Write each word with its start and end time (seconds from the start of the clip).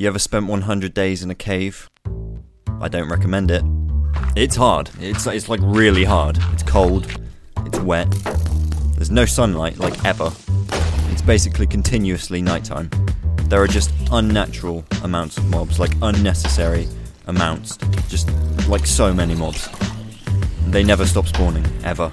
You 0.00 0.06
ever 0.06 0.18
spent 0.18 0.46
100 0.46 0.94
days 0.94 1.22
in 1.22 1.30
a 1.30 1.34
cave? 1.34 1.90
I 2.80 2.88
don't 2.88 3.10
recommend 3.10 3.50
it. 3.50 3.62
It's 4.34 4.56
hard. 4.56 4.88
It's, 4.98 5.26
it's 5.26 5.50
like 5.50 5.60
really 5.62 6.04
hard. 6.04 6.38
It's 6.54 6.62
cold. 6.62 7.06
It's 7.66 7.78
wet. 7.80 8.10
There's 8.94 9.10
no 9.10 9.26
sunlight, 9.26 9.76
like 9.76 10.02
ever. 10.06 10.32
It's 11.10 11.20
basically 11.20 11.66
continuously 11.66 12.40
nighttime. 12.40 12.88
There 13.50 13.60
are 13.60 13.66
just 13.66 13.92
unnatural 14.10 14.86
amounts 15.04 15.36
of 15.36 15.44
mobs, 15.50 15.78
like 15.78 15.92
unnecessary 16.00 16.88
amounts. 17.26 17.76
Just 18.08 18.30
like 18.70 18.86
so 18.86 19.12
many 19.12 19.34
mobs. 19.34 19.68
They 20.68 20.82
never 20.82 21.04
stop 21.04 21.26
spawning, 21.26 21.66
ever. 21.84 22.10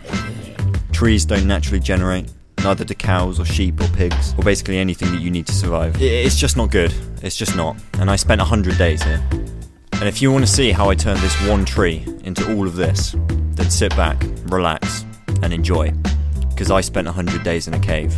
Trees 0.92 1.24
don't 1.24 1.48
naturally 1.48 1.80
generate, 1.80 2.30
neither 2.64 2.84
do 2.84 2.94
cows 2.94 3.40
or 3.40 3.46
sheep 3.46 3.80
or 3.80 3.88
pigs, 3.90 4.34
or 4.38 4.44
basically 4.44 4.78
anything 4.78 5.12
that 5.12 5.22
you 5.22 5.32
need 5.32 5.48
to 5.48 5.54
survive. 5.54 5.96
It's 6.02 6.38
just 6.38 6.58
not 6.58 6.72
good. 6.72 6.94
It's 7.22 7.36
just 7.36 7.56
not. 7.56 7.78
And 7.94 8.10
I 8.10 8.16
spent 8.16 8.40
100 8.40 8.78
days 8.78 9.04
here. 9.04 9.24
And 9.94 10.04
if 10.08 10.22
you 10.22 10.32
want 10.32 10.46
to 10.46 10.52
see 10.52 10.72
how 10.72 10.90
I 10.90 10.96
turned 10.96 11.20
this 11.20 11.36
one 11.48 11.66
tree 11.66 12.06
into 12.24 12.56
all 12.56 12.68
of 12.68 12.76
this, 12.76 13.16
then 13.56 13.72
sit 13.72 13.96
back, 13.96 14.24
relax, 14.46 15.06
and 15.42 15.54
enjoy. 15.54 15.92
Because 16.50 16.70
I 16.72 16.82
spent 16.82 17.06
100 17.06 17.44
days 17.44 17.68
in 17.68 17.74
a 17.74 17.80
cave. 17.80 18.16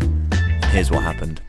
Here's 0.65 0.91
what 0.91 1.03
happened. 1.03 1.41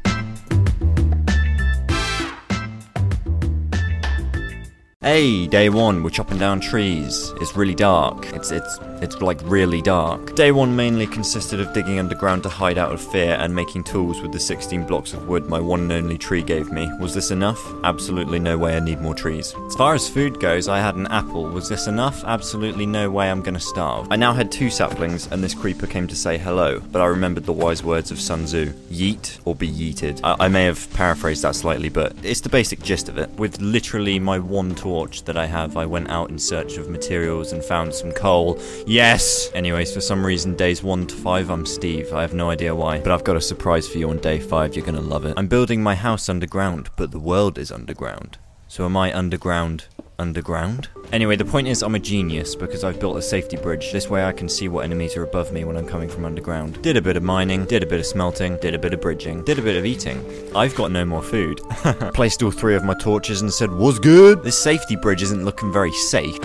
Hey, 5.02 5.46
day 5.46 5.70
one, 5.70 6.02
we're 6.02 6.10
chopping 6.10 6.36
down 6.36 6.60
trees. 6.60 7.32
It's 7.41 7.56
really 7.56 7.74
dark. 7.74 8.27
It's 8.34 8.50
it's 8.50 8.78
it's 9.00 9.22
like 9.22 9.41
really 9.45 9.80
dark. 9.80 10.36
Day 10.36 10.52
one 10.52 10.77
mainly 10.77 11.06
consisted 11.06 11.58
of 11.58 11.72
digging 11.72 11.98
underground 11.98 12.42
to 12.42 12.50
hide 12.50 12.77
out 12.77 12.92
of 12.92 13.00
fear 13.00 13.34
and 13.41 13.55
making 13.55 13.84
tools 13.84 14.20
with 14.20 14.30
the 14.30 14.38
16 14.38 14.86
blocks 14.86 15.14
of 15.14 15.27
wood 15.27 15.46
my 15.46 15.58
one 15.58 15.80
and 15.80 15.92
only 15.92 16.18
tree 16.18 16.42
gave 16.42 16.70
me. 16.70 16.86
Was 17.00 17.14
this 17.14 17.30
enough? 17.30 17.58
Absolutely 17.82 18.38
no 18.38 18.58
way 18.58 18.77
I 18.77 18.80
need 18.80 19.00
more 19.00 19.14
trees. 19.14 19.55
As 19.68 19.74
far 19.74 19.94
as 19.94 20.06
food 20.06 20.38
goes, 20.38 20.68
I 20.68 20.80
had 20.80 20.96
an 20.96 21.06
apple. 21.06 21.44
Was 21.48 21.70
this 21.70 21.86
enough? 21.86 22.22
Absolutely 22.25 22.84
no 22.84 23.10
way 23.10 23.30
I'm 23.30 23.41
gonna 23.41 23.58
starve. 23.58 24.06
I 24.10 24.16
now 24.16 24.34
had 24.34 24.53
two 24.53 24.69
saplings 24.69 25.28
and 25.28 25.42
this 25.42 25.55
creeper 25.55 25.86
came 25.86 26.08
to 26.08 26.14
say 26.14 26.36
hello, 26.36 26.78
but 26.78 27.00
I 27.00 27.06
remembered 27.06 27.47
the 27.47 27.55
wise 27.55 27.82
words 27.82 28.10
of 28.10 28.20
Sun 28.20 28.44
Tzu. 28.44 28.75
Yeet 28.91 29.38
or 29.47 29.55
be 29.55 29.66
yeeted. 29.70 30.20
I, 30.22 30.36
I 30.41 30.48
may 30.48 30.64
have 30.64 30.92
paraphrased 30.92 31.41
that 31.41 31.55
slightly, 31.55 31.88
but 31.88 32.14
it's 32.22 32.42
the 32.42 32.50
basic 32.50 32.82
gist 32.82 33.08
of 33.08 33.16
it. 33.16 33.30
With 33.38 33.62
literally 33.62 34.19
my 34.19 34.38
one 34.38 34.75
torch 34.91 35.22
that 35.22 35.36
I 35.36 35.46
have, 35.46 35.77
I 35.77 35.86
went 35.86 36.10
out 36.10 36.30
in 36.30 36.38
search 36.38 36.77
of 36.77 36.88
materials 36.88 37.52
and 37.52 37.62
found 37.62 37.94
some 37.94 38.10
coal. 38.10 38.60
Yes! 38.88 39.48
Anyways, 39.55 39.94
for 39.94 40.00
some 40.00 40.27
reason, 40.27 40.56
days 40.56 40.82
1 40.82 41.06
to 41.06 41.14
5, 41.14 41.48
I'm 41.48 41.64
Steve. 41.64 42.12
I 42.12 42.22
have 42.22 42.34
no 42.34 42.50
idea 42.50 42.74
why, 42.74 42.98
but 42.98 43.12
I've 43.12 43.22
got 43.22 43.36
a 43.36 43.41
surprise 43.41 43.86
for 43.88 43.98
you 43.98 44.10
on 44.10 44.19
day 44.19 44.41
5. 44.41 44.74
You're 44.74 44.84
gonna 44.84 45.00
love 45.00 45.24
it. 45.27 45.34
I'm 45.36 45.47
building 45.47 45.80
my 45.80 45.94
house 45.94 46.28
underground, 46.28 46.91
but 46.97 47.12
the 47.12 47.20
world 47.20 47.56
is 47.56 47.70
underground. 47.70 48.38
So 48.66 48.84
am 48.84 48.97
I 48.97 49.16
underground? 49.16 49.84
Underground? 50.20 50.88
Anyway, 51.12 51.34
the 51.34 51.46
point 51.46 51.66
is, 51.66 51.82
I'm 51.82 51.94
a 51.94 51.98
genius 51.98 52.54
because 52.54 52.84
I've 52.84 53.00
built 53.00 53.16
a 53.16 53.22
safety 53.22 53.56
bridge. 53.56 53.90
This 53.90 54.10
way 54.10 54.22
I 54.22 54.32
can 54.32 54.50
see 54.50 54.68
what 54.68 54.84
enemies 54.84 55.16
are 55.16 55.22
above 55.22 55.50
me 55.50 55.64
when 55.64 55.78
I'm 55.78 55.86
coming 55.86 56.10
from 56.10 56.26
underground. 56.26 56.82
Did 56.82 56.98
a 56.98 57.02
bit 57.02 57.16
of 57.16 57.22
mining, 57.22 57.64
did 57.64 57.82
a 57.82 57.86
bit 57.86 58.00
of 58.00 58.06
smelting, 58.06 58.58
did 58.58 58.74
a 58.74 58.78
bit 58.78 58.92
of 58.92 59.00
bridging, 59.00 59.42
did 59.44 59.58
a 59.58 59.62
bit 59.62 59.76
of 59.76 59.86
eating. 59.86 60.22
I've 60.54 60.74
got 60.74 60.92
no 60.92 61.06
more 61.06 61.22
food. 61.22 61.58
Placed 62.14 62.42
all 62.42 62.50
three 62.50 62.76
of 62.76 62.84
my 62.84 62.94
torches 63.00 63.41
and 63.41 63.50
said, 63.50 63.72
Was 63.72 63.98
good? 63.98 64.42
This 64.42 64.62
safety 64.62 64.94
bridge 64.94 65.22
isn't 65.22 65.44
looking 65.44 65.72
very 65.72 65.92
safe. 65.92 66.38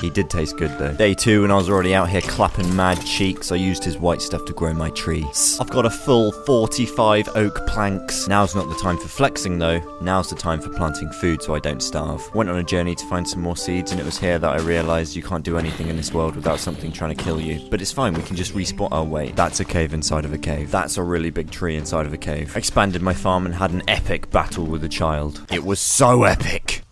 He 0.00 0.10
did 0.10 0.30
taste 0.30 0.56
good 0.56 0.76
though. 0.78 0.92
Day 0.92 1.14
two, 1.14 1.44
and 1.44 1.52
I 1.52 1.56
was 1.56 1.70
already 1.70 1.94
out 1.94 2.08
here 2.08 2.20
clapping 2.20 2.74
mad 2.74 3.04
cheeks, 3.04 3.50
I 3.52 3.56
used 3.56 3.84
his 3.84 3.98
white 3.98 4.22
stuff 4.22 4.44
to 4.46 4.52
grow 4.52 4.72
my 4.72 4.90
trees. 4.90 5.58
I've 5.60 5.70
got 5.70 5.86
a 5.86 5.90
full 5.90 6.32
45 6.32 7.28
oak 7.36 7.66
planks. 7.66 8.28
Now's 8.28 8.54
not 8.54 8.68
the 8.68 8.74
time 8.76 8.98
for 8.98 9.08
flexing 9.08 9.58
though. 9.58 9.80
Now's 10.00 10.30
the 10.30 10.36
time 10.36 10.60
for 10.60 10.70
planting 10.70 11.10
food 11.10 11.42
so 11.42 11.54
I 11.54 11.58
don't 11.58 11.82
starve. 11.82 12.22
Went 12.34 12.50
on 12.50 12.58
a 12.58 12.64
journey 12.64 12.94
to 12.94 13.06
find 13.06 13.28
some 13.28 13.42
more 13.42 13.56
seeds, 13.56 13.92
and 13.92 14.00
it 14.00 14.04
was 14.04 14.18
here 14.18 14.38
that 14.38 14.50
I 14.50 14.58
realised 14.62 15.16
you 15.16 15.22
can't 15.22 15.44
do 15.44 15.58
anything 15.58 15.88
in 15.88 15.96
this 15.96 16.12
world 16.12 16.36
without 16.36 16.60
something 16.60 16.92
trying 16.92 17.16
to 17.16 17.22
kill 17.22 17.40
you. 17.40 17.66
But 17.70 17.80
it's 17.80 17.92
fine, 17.92 18.14
we 18.14 18.22
can 18.22 18.36
just 18.36 18.54
respawn. 18.54 18.88
Oh 18.92 19.04
wait, 19.04 19.36
that's 19.36 19.60
a 19.60 19.64
cave 19.64 19.94
inside 19.94 20.24
of 20.24 20.32
a 20.32 20.38
cave. 20.38 20.70
That's 20.70 20.96
a 20.96 21.02
really 21.02 21.30
big 21.30 21.50
tree 21.50 21.76
inside 21.76 22.06
of 22.06 22.12
a 22.12 22.18
cave. 22.18 22.56
Expanded 22.56 23.02
my 23.02 23.14
farm 23.14 23.46
and 23.46 23.54
had 23.54 23.70
an 23.70 23.82
epic 23.88 24.30
battle 24.30 24.66
with 24.66 24.84
a 24.84 24.88
child. 24.88 25.46
It 25.50 25.64
was 25.64 25.80
so 25.80 26.24
epic 26.24 26.85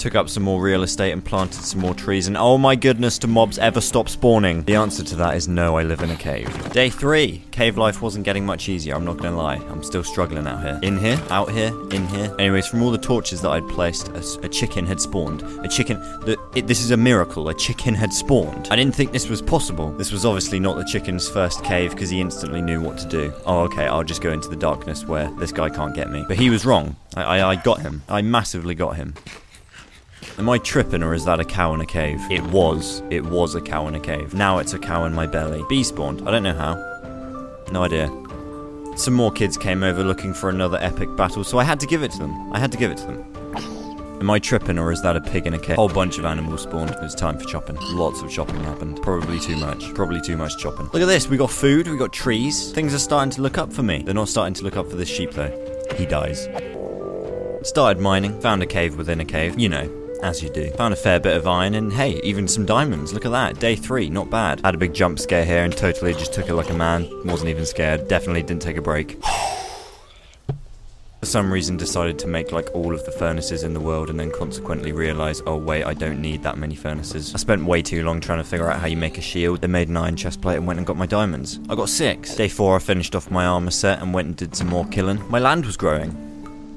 took 0.00 0.14
up 0.14 0.30
some 0.30 0.42
more 0.42 0.62
real 0.62 0.82
estate 0.82 1.12
and 1.12 1.22
planted 1.22 1.62
some 1.62 1.80
more 1.80 1.94
trees, 1.94 2.26
and 2.26 2.36
oh 2.36 2.56
my 2.56 2.74
goodness, 2.74 3.18
do 3.18 3.26
mobs 3.26 3.58
ever 3.58 3.80
stop 3.82 4.08
spawning? 4.08 4.62
The 4.62 4.74
answer 4.74 5.04
to 5.04 5.16
that 5.16 5.36
is 5.36 5.46
no, 5.46 5.76
I 5.76 5.82
live 5.82 6.00
in 6.00 6.10
a 6.10 6.16
cave. 6.16 6.48
Day 6.72 6.88
three. 6.88 7.42
Cave 7.50 7.76
life 7.76 8.00
wasn't 8.00 8.24
getting 8.24 8.46
much 8.46 8.70
easier, 8.70 8.94
I'm 8.94 9.04
not 9.04 9.18
gonna 9.18 9.36
lie. 9.36 9.56
I'm 9.56 9.82
still 9.82 10.02
struggling 10.02 10.46
out 10.46 10.62
here. 10.62 10.80
In 10.82 10.96
here, 10.96 11.20
out 11.28 11.50
here, 11.52 11.68
in 11.90 12.08
here. 12.08 12.34
Anyways, 12.38 12.66
from 12.66 12.82
all 12.82 12.90
the 12.90 12.98
torches 12.98 13.42
that 13.42 13.50
I'd 13.50 13.68
placed, 13.68 14.08
a 14.08 14.48
chicken 14.48 14.86
had 14.86 15.00
spawned. 15.00 15.42
A 15.64 15.68
chicken. 15.68 16.00
The, 16.24 16.38
it, 16.54 16.66
this 16.66 16.82
is 16.82 16.92
a 16.92 16.96
miracle. 16.96 17.50
A 17.50 17.54
chicken 17.54 17.94
had 17.94 18.12
spawned. 18.12 18.68
I 18.70 18.76
didn't 18.76 18.94
think 18.94 19.12
this 19.12 19.28
was 19.28 19.42
possible. 19.42 19.92
This 19.92 20.12
was 20.12 20.24
obviously 20.24 20.60
not 20.60 20.78
the 20.78 20.84
chicken's 20.84 21.28
first 21.28 21.62
cave 21.62 21.90
because 21.90 22.08
he 22.08 22.22
instantly 22.22 22.62
knew 22.62 22.80
what 22.80 22.96
to 22.98 23.06
do. 23.06 23.34
Oh, 23.44 23.60
okay, 23.64 23.86
I'll 23.86 24.04
just 24.04 24.22
go 24.22 24.32
into 24.32 24.48
the 24.48 24.56
darkness 24.56 25.04
where 25.04 25.30
this 25.32 25.52
guy 25.52 25.68
can't 25.68 25.94
get 25.94 26.10
me. 26.10 26.24
But 26.26 26.38
he 26.38 26.48
was 26.48 26.64
wrong. 26.64 26.96
I, 27.14 27.22
I, 27.22 27.50
I 27.50 27.56
got 27.56 27.82
him. 27.82 28.02
I 28.08 28.22
massively 28.22 28.74
got 28.74 28.96
him. 28.96 29.14
Am 30.38 30.48
I 30.48 30.58
tripping 30.58 31.02
or 31.02 31.12
is 31.12 31.24
that 31.26 31.40
a 31.40 31.44
cow 31.44 31.74
in 31.74 31.80
a 31.80 31.86
cave? 31.86 32.20
It 32.30 32.42
was. 32.44 33.02
It 33.10 33.24
was 33.24 33.54
a 33.54 33.60
cow 33.60 33.86
in 33.88 33.94
a 33.94 34.00
cave. 34.00 34.32
Now 34.32 34.58
it's 34.58 34.72
a 34.72 34.78
cow 34.78 35.04
in 35.04 35.12
my 35.12 35.26
belly. 35.26 35.62
Bee 35.68 35.84
spawned. 35.84 36.26
I 36.26 36.30
don't 36.30 36.42
know 36.42 36.54
how. 36.54 36.74
No 37.70 37.84
idea. 37.84 38.08
Some 38.96 39.14
more 39.14 39.30
kids 39.30 39.56
came 39.56 39.82
over 39.82 40.02
looking 40.02 40.34
for 40.34 40.48
another 40.48 40.78
epic 40.80 41.14
battle, 41.16 41.44
so 41.44 41.58
I 41.58 41.64
had 41.64 41.78
to 41.80 41.86
give 41.86 42.02
it 42.02 42.10
to 42.12 42.18
them. 42.18 42.52
I 42.52 42.58
had 42.58 42.72
to 42.72 42.78
give 42.78 42.90
it 42.90 42.98
to 42.98 43.06
them. 43.06 43.24
Am 44.20 44.28
I 44.30 44.38
tripping 44.38 44.78
or 44.78 44.92
is 44.92 45.00
that 45.02 45.16
a 45.16 45.20
pig 45.20 45.46
in 45.46 45.54
a 45.54 45.58
cave? 45.58 45.72
A 45.72 45.76
whole 45.76 45.88
bunch 45.88 46.18
of 46.18 46.24
animals 46.24 46.62
spawned. 46.62 46.90
It 46.90 47.00
was 47.00 47.14
time 47.14 47.38
for 47.38 47.46
chopping. 47.46 47.76
Lots 47.80 48.20
of 48.20 48.30
chopping 48.30 48.62
happened. 48.64 49.00
Probably 49.02 49.40
too 49.40 49.56
much. 49.56 49.94
Probably 49.94 50.20
too 50.20 50.36
much 50.36 50.58
chopping. 50.58 50.86
Look 50.86 51.02
at 51.02 51.06
this. 51.06 51.28
We 51.28 51.36
got 51.38 51.50
food. 51.50 51.88
We 51.88 51.96
got 51.96 52.12
trees. 52.12 52.72
Things 52.72 52.92
are 52.92 52.98
starting 52.98 53.30
to 53.32 53.42
look 53.42 53.56
up 53.56 53.72
for 53.72 53.82
me. 53.82 54.02
They're 54.02 54.14
not 54.14 54.28
starting 54.28 54.54
to 54.54 54.64
look 54.64 54.76
up 54.76 54.90
for 54.90 54.96
this 54.96 55.08
sheep 55.08 55.32
though. 55.32 55.86
He 55.96 56.04
dies. 56.06 56.48
Started 57.62 58.00
mining, 58.00 58.38
found 58.40 58.62
a 58.62 58.66
cave 58.66 58.96
within 58.96 59.20
a 59.20 59.24
cave, 59.24 59.58
you 59.58 59.68
know, 59.68 59.86
as 60.22 60.42
you 60.42 60.50
do. 60.50 60.70
Found 60.72 60.94
a 60.94 60.96
fair 60.96 61.20
bit 61.20 61.36
of 61.36 61.46
iron 61.46 61.74
and 61.74 61.92
hey, 61.92 62.20
even 62.22 62.48
some 62.48 62.66
diamonds. 62.66 63.12
Look 63.12 63.26
at 63.26 63.32
that. 63.32 63.58
Day 63.58 63.76
three, 63.76 64.08
not 64.10 64.30
bad. 64.30 64.60
Had 64.64 64.74
a 64.74 64.78
big 64.78 64.94
jump 64.94 65.18
scare 65.18 65.44
here 65.44 65.64
and 65.64 65.76
totally 65.76 66.12
just 66.12 66.32
took 66.32 66.48
it 66.48 66.54
like 66.54 66.70
a 66.70 66.74
man. 66.74 67.08
Wasn't 67.24 67.48
even 67.48 67.66
scared. 67.66 68.08
Definitely 68.08 68.42
didn't 68.42 68.62
take 68.62 68.76
a 68.76 68.82
break. 68.82 69.22
For 71.20 71.26
some 71.26 71.52
reason 71.52 71.76
decided 71.76 72.18
to 72.20 72.26
make 72.26 72.50
like 72.50 72.74
all 72.74 72.94
of 72.94 73.04
the 73.04 73.12
furnaces 73.12 73.62
in 73.62 73.74
the 73.74 73.80
world 73.80 74.08
and 74.08 74.18
then 74.18 74.30
consequently 74.30 74.92
realised, 74.92 75.42
oh 75.46 75.58
wait, 75.58 75.84
I 75.84 75.92
don't 75.92 76.18
need 76.22 76.42
that 76.44 76.56
many 76.56 76.74
furnaces. 76.74 77.34
I 77.34 77.36
spent 77.36 77.62
way 77.66 77.82
too 77.82 78.02
long 78.04 78.22
trying 78.22 78.38
to 78.38 78.48
figure 78.48 78.70
out 78.70 78.80
how 78.80 78.86
you 78.86 78.96
make 78.96 79.18
a 79.18 79.20
shield, 79.20 79.60
then 79.60 79.72
made 79.72 79.90
an 79.90 79.98
iron 79.98 80.16
chest 80.16 80.40
plate 80.40 80.56
and 80.56 80.66
went 80.66 80.78
and 80.78 80.86
got 80.86 80.96
my 80.96 81.04
diamonds. 81.04 81.60
I 81.68 81.74
got 81.74 81.90
six. 81.90 82.34
Day 82.36 82.48
four 82.48 82.76
I 82.76 82.78
finished 82.78 83.14
off 83.14 83.30
my 83.30 83.44
armour 83.44 83.70
set 83.70 84.00
and 84.00 84.14
went 84.14 84.28
and 84.28 84.36
did 84.36 84.56
some 84.56 84.68
more 84.68 84.86
killing. 84.86 85.22
My 85.30 85.38
land 85.38 85.66
was 85.66 85.76
growing 85.76 86.29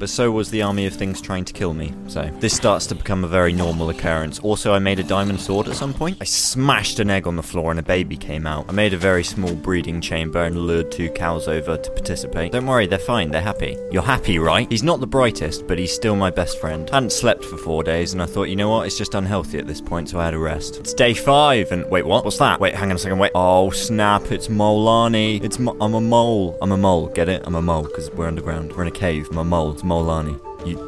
but 0.04 0.10
so 0.10 0.30
was 0.30 0.50
the 0.50 0.62
army 0.62 0.86
of 0.86 0.94
things 0.94 1.22
trying 1.22 1.46
to 1.46 1.54
kill 1.54 1.74
me. 1.74 1.94
So 2.08 2.30
this 2.42 2.54
starts 2.54 2.88
to 2.88 2.94
become 2.94 3.24
a 3.24 3.28
very 3.30 3.54
normal 3.54 3.90
occurrence. 3.90 4.38
Also, 4.40 4.74
I 4.74 4.80
made 4.80 5.00
a 5.00 5.04
diamond 5.04 5.40
sword 5.40 5.70
at 5.70 5.78
some 5.78 5.94
point. 5.94 6.18
I 6.20 6.26
smashed 6.26 7.00
an 7.00 7.10
egg 7.10 7.26
on 7.26 7.38
the 7.38 7.42
floor 7.42 7.72
and 7.72 7.80
a 7.80 7.84
baby 7.84 8.18
came 8.18 8.46
out. 8.46 8.66
I 8.68 8.74
made 8.74 8.94
a 8.94 8.98
very 8.98 9.24
small 9.24 9.56
breeding 9.56 10.02
chamber 10.02 10.44
and 10.44 10.58
lured 10.58 10.92
two 10.92 11.10
cows 11.12 11.48
over 11.48 11.78
to 11.78 11.92
participate. 11.92 12.52
Don't 12.52 12.66
worry, 12.68 12.86
they're 12.86 13.00
fine, 13.00 13.32
they're 13.32 13.40
happy. 13.40 13.78
You're 13.92 14.04
happy, 14.04 14.40
right? 14.40 14.70
He's 14.70 14.84
not 14.84 15.00
the 15.00 15.08
brightest, 15.08 15.68
but 15.68 15.80
he's 15.80 15.94
still 15.94 16.18
my 16.18 16.30
best 16.30 16.60
friend. 16.60 16.90
I 16.92 16.96
hadn't 16.96 17.14
slept 17.14 17.46
for 17.46 17.56
four 17.56 17.82
days 17.82 18.12
and 18.12 18.22
I 18.22 18.26
thought, 18.26 18.50
you 18.50 18.58
know 18.58 18.68
what, 18.68 18.86
it's 18.86 18.98
just 18.98 19.16
unhealthy 19.16 19.58
at 19.58 19.68
this 19.68 19.80
point, 19.80 20.10
so 20.10 20.20
I 20.20 20.26
had 20.26 20.34
a 20.34 20.38
rest. 20.38 20.82
It's 20.82 20.94
day 20.94 21.14
five 21.14 21.72
and 21.72 21.90
wait, 21.90 22.06
what? 22.06 22.26
What's 22.26 22.40
that? 22.40 22.60
Wait, 22.60 22.76
hang 22.76 22.90
on 22.90 22.98
a 22.98 23.00
second, 23.00 23.20
wait. 23.20 23.32
Oh 23.36 23.70
snap, 23.70 24.34
it's 24.34 24.50
Molani. 24.50 25.42
It's 25.42 25.60
mo- 25.60 25.78
I'm 25.80 25.94
a 25.94 26.02
mole. 26.02 26.58
I'm 26.62 26.74
a 26.74 26.78
mole, 26.78 27.08
get 27.08 27.30
it? 27.30 27.44
I'm 27.46 27.56
a 27.56 27.62
mole 27.62 27.84
because 27.84 28.12
we're 28.12 28.28
underground. 28.28 28.74
We're 28.74 28.82
in 28.82 28.90
a 28.90 28.92
cave. 28.92 29.30
I'm 29.32 29.38
a 29.38 29.46
mole. 29.46 29.72
It's 29.72 29.86
Molani. 29.94 30.40
You. 30.66 30.80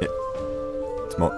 It, 0.00 0.10
it's 1.06 1.16
Mo. 1.16 1.30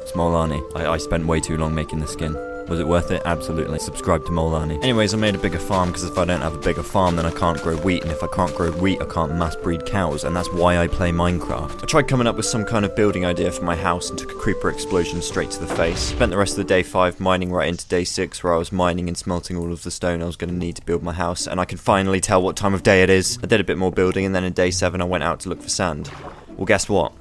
It's 0.00 0.12
Molani. 0.12 0.62
I, 0.74 0.92
I 0.92 0.96
spent 0.96 1.26
way 1.26 1.40
too 1.40 1.58
long 1.58 1.74
making 1.74 2.00
the 2.00 2.06
skin. 2.06 2.32
Was 2.72 2.80
it 2.80 2.88
worth 2.88 3.10
it? 3.10 3.20
Absolutely. 3.26 3.78
Subscribe 3.78 4.24
to 4.24 4.30
Molani. 4.30 4.82
Anyways, 4.82 5.12
I 5.12 5.18
made 5.18 5.34
a 5.34 5.38
bigger 5.38 5.58
farm 5.58 5.90
because 5.90 6.04
if 6.04 6.16
I 6.16 6.24
don't 6.24 6.40
have 6.40 6.54
a 6.54 6.58
bigger 6.58 6.82
farm, 6.82 7.16
then 7.16 7.26
I 7.26 7.30
can't 7.30 7.62
grow 7.62 7.76
wheat, 7.76 8.02
and 8.02 8.10
if 8.10 8.22
I 8.22 8.28
can't 8.28 8.54
grow 8.54 8.72
wheat, 8.72 9.02
I 9.02 9.04
can't 9.04 9.36
mass 9.36 9.54
breed 9.56 9.84
cows, 9.84 10.24
and 10.24 10.34
that's 10.34 10.50
why 10.50 10.78
I 10.78 10.86
play 10.86 11.10
Minecraft. 11.10 11.82
I 11.82 11.86
tried 11.86 12.08
coming 12.08 12.26
up 12.26 12.34
with 12.34 12.46
some 12.46 12.64
kind 12.64 12.86
of 12.86 12.96
building 12.96 13.26
idea 13.26 13.52
for 13.52 13.62
my 13.62 13.76
house 13.76 14.08
and 14.08 14.18
took 14.18 14.32
a 14.32 14.36
creeper 14.36 14.70
explosion 14.70 15.20
straight 15.20 15.50
to 15.50 15.60
the 15.60 15.66
face. 15.66 16.00
Spent 16.00 16.30
the 16.30 16.38
rest 16.38 16.52
of 16.52 16.56
the 16.56 16.64
day 16.64 16.82
five 16.82 17.20
mining 17.20 17.52
right 17.52 17.68
into 17.68 17.86
day 17.88 18.04
six, 18.04 18.42
where 18.42 18.54
I 18.54 18.56
was 18.56 18.72
mining 18.72 19.06
and 19.06 19.18
smelting 19.18 19.58
all 19.58 19.70
of 19.70 19.82
the 19.82 19.90
stone 19.90 20.22
I 20.22 20.24
was 20.24 20.36
going 20.36 20.48
to 20.48 20.56
need 20.56 20.76
to 20.76 20.84
build 20.86 21.02
my 21.02 21.12
house, 21.12 21.46
and 21.46 21.60
I 21.60 21.66
can 21.66 21.76
finally 21.76 22.20
tell 22.20 22.40
what 22.40 22.56
time 22.56 22.72
of 22.72 22.82
day 22.82 23.02
it 23.02 23.10
is. 23.10 23.38
I 23.42 23.48
did 23.48 23.60
a 23.60 23.64
bit 23.64 23.76
more 23.76 23.92
building, 23.92 24.24
and 24.24 24.34
then 24.34 24.44
in 24.44 24.54
day 24.54 24.70
seven, 24.70 25.02
I 25.02 25.04
went 25.04 25.24
out 25.24 25.40
to 25.40 25.50
look 25.50 25.60
for 25.60 25.68
sand. 25.68 26.10
Well, 26.56 26.64
guess 26.64 26.88
what? 26.88 27.12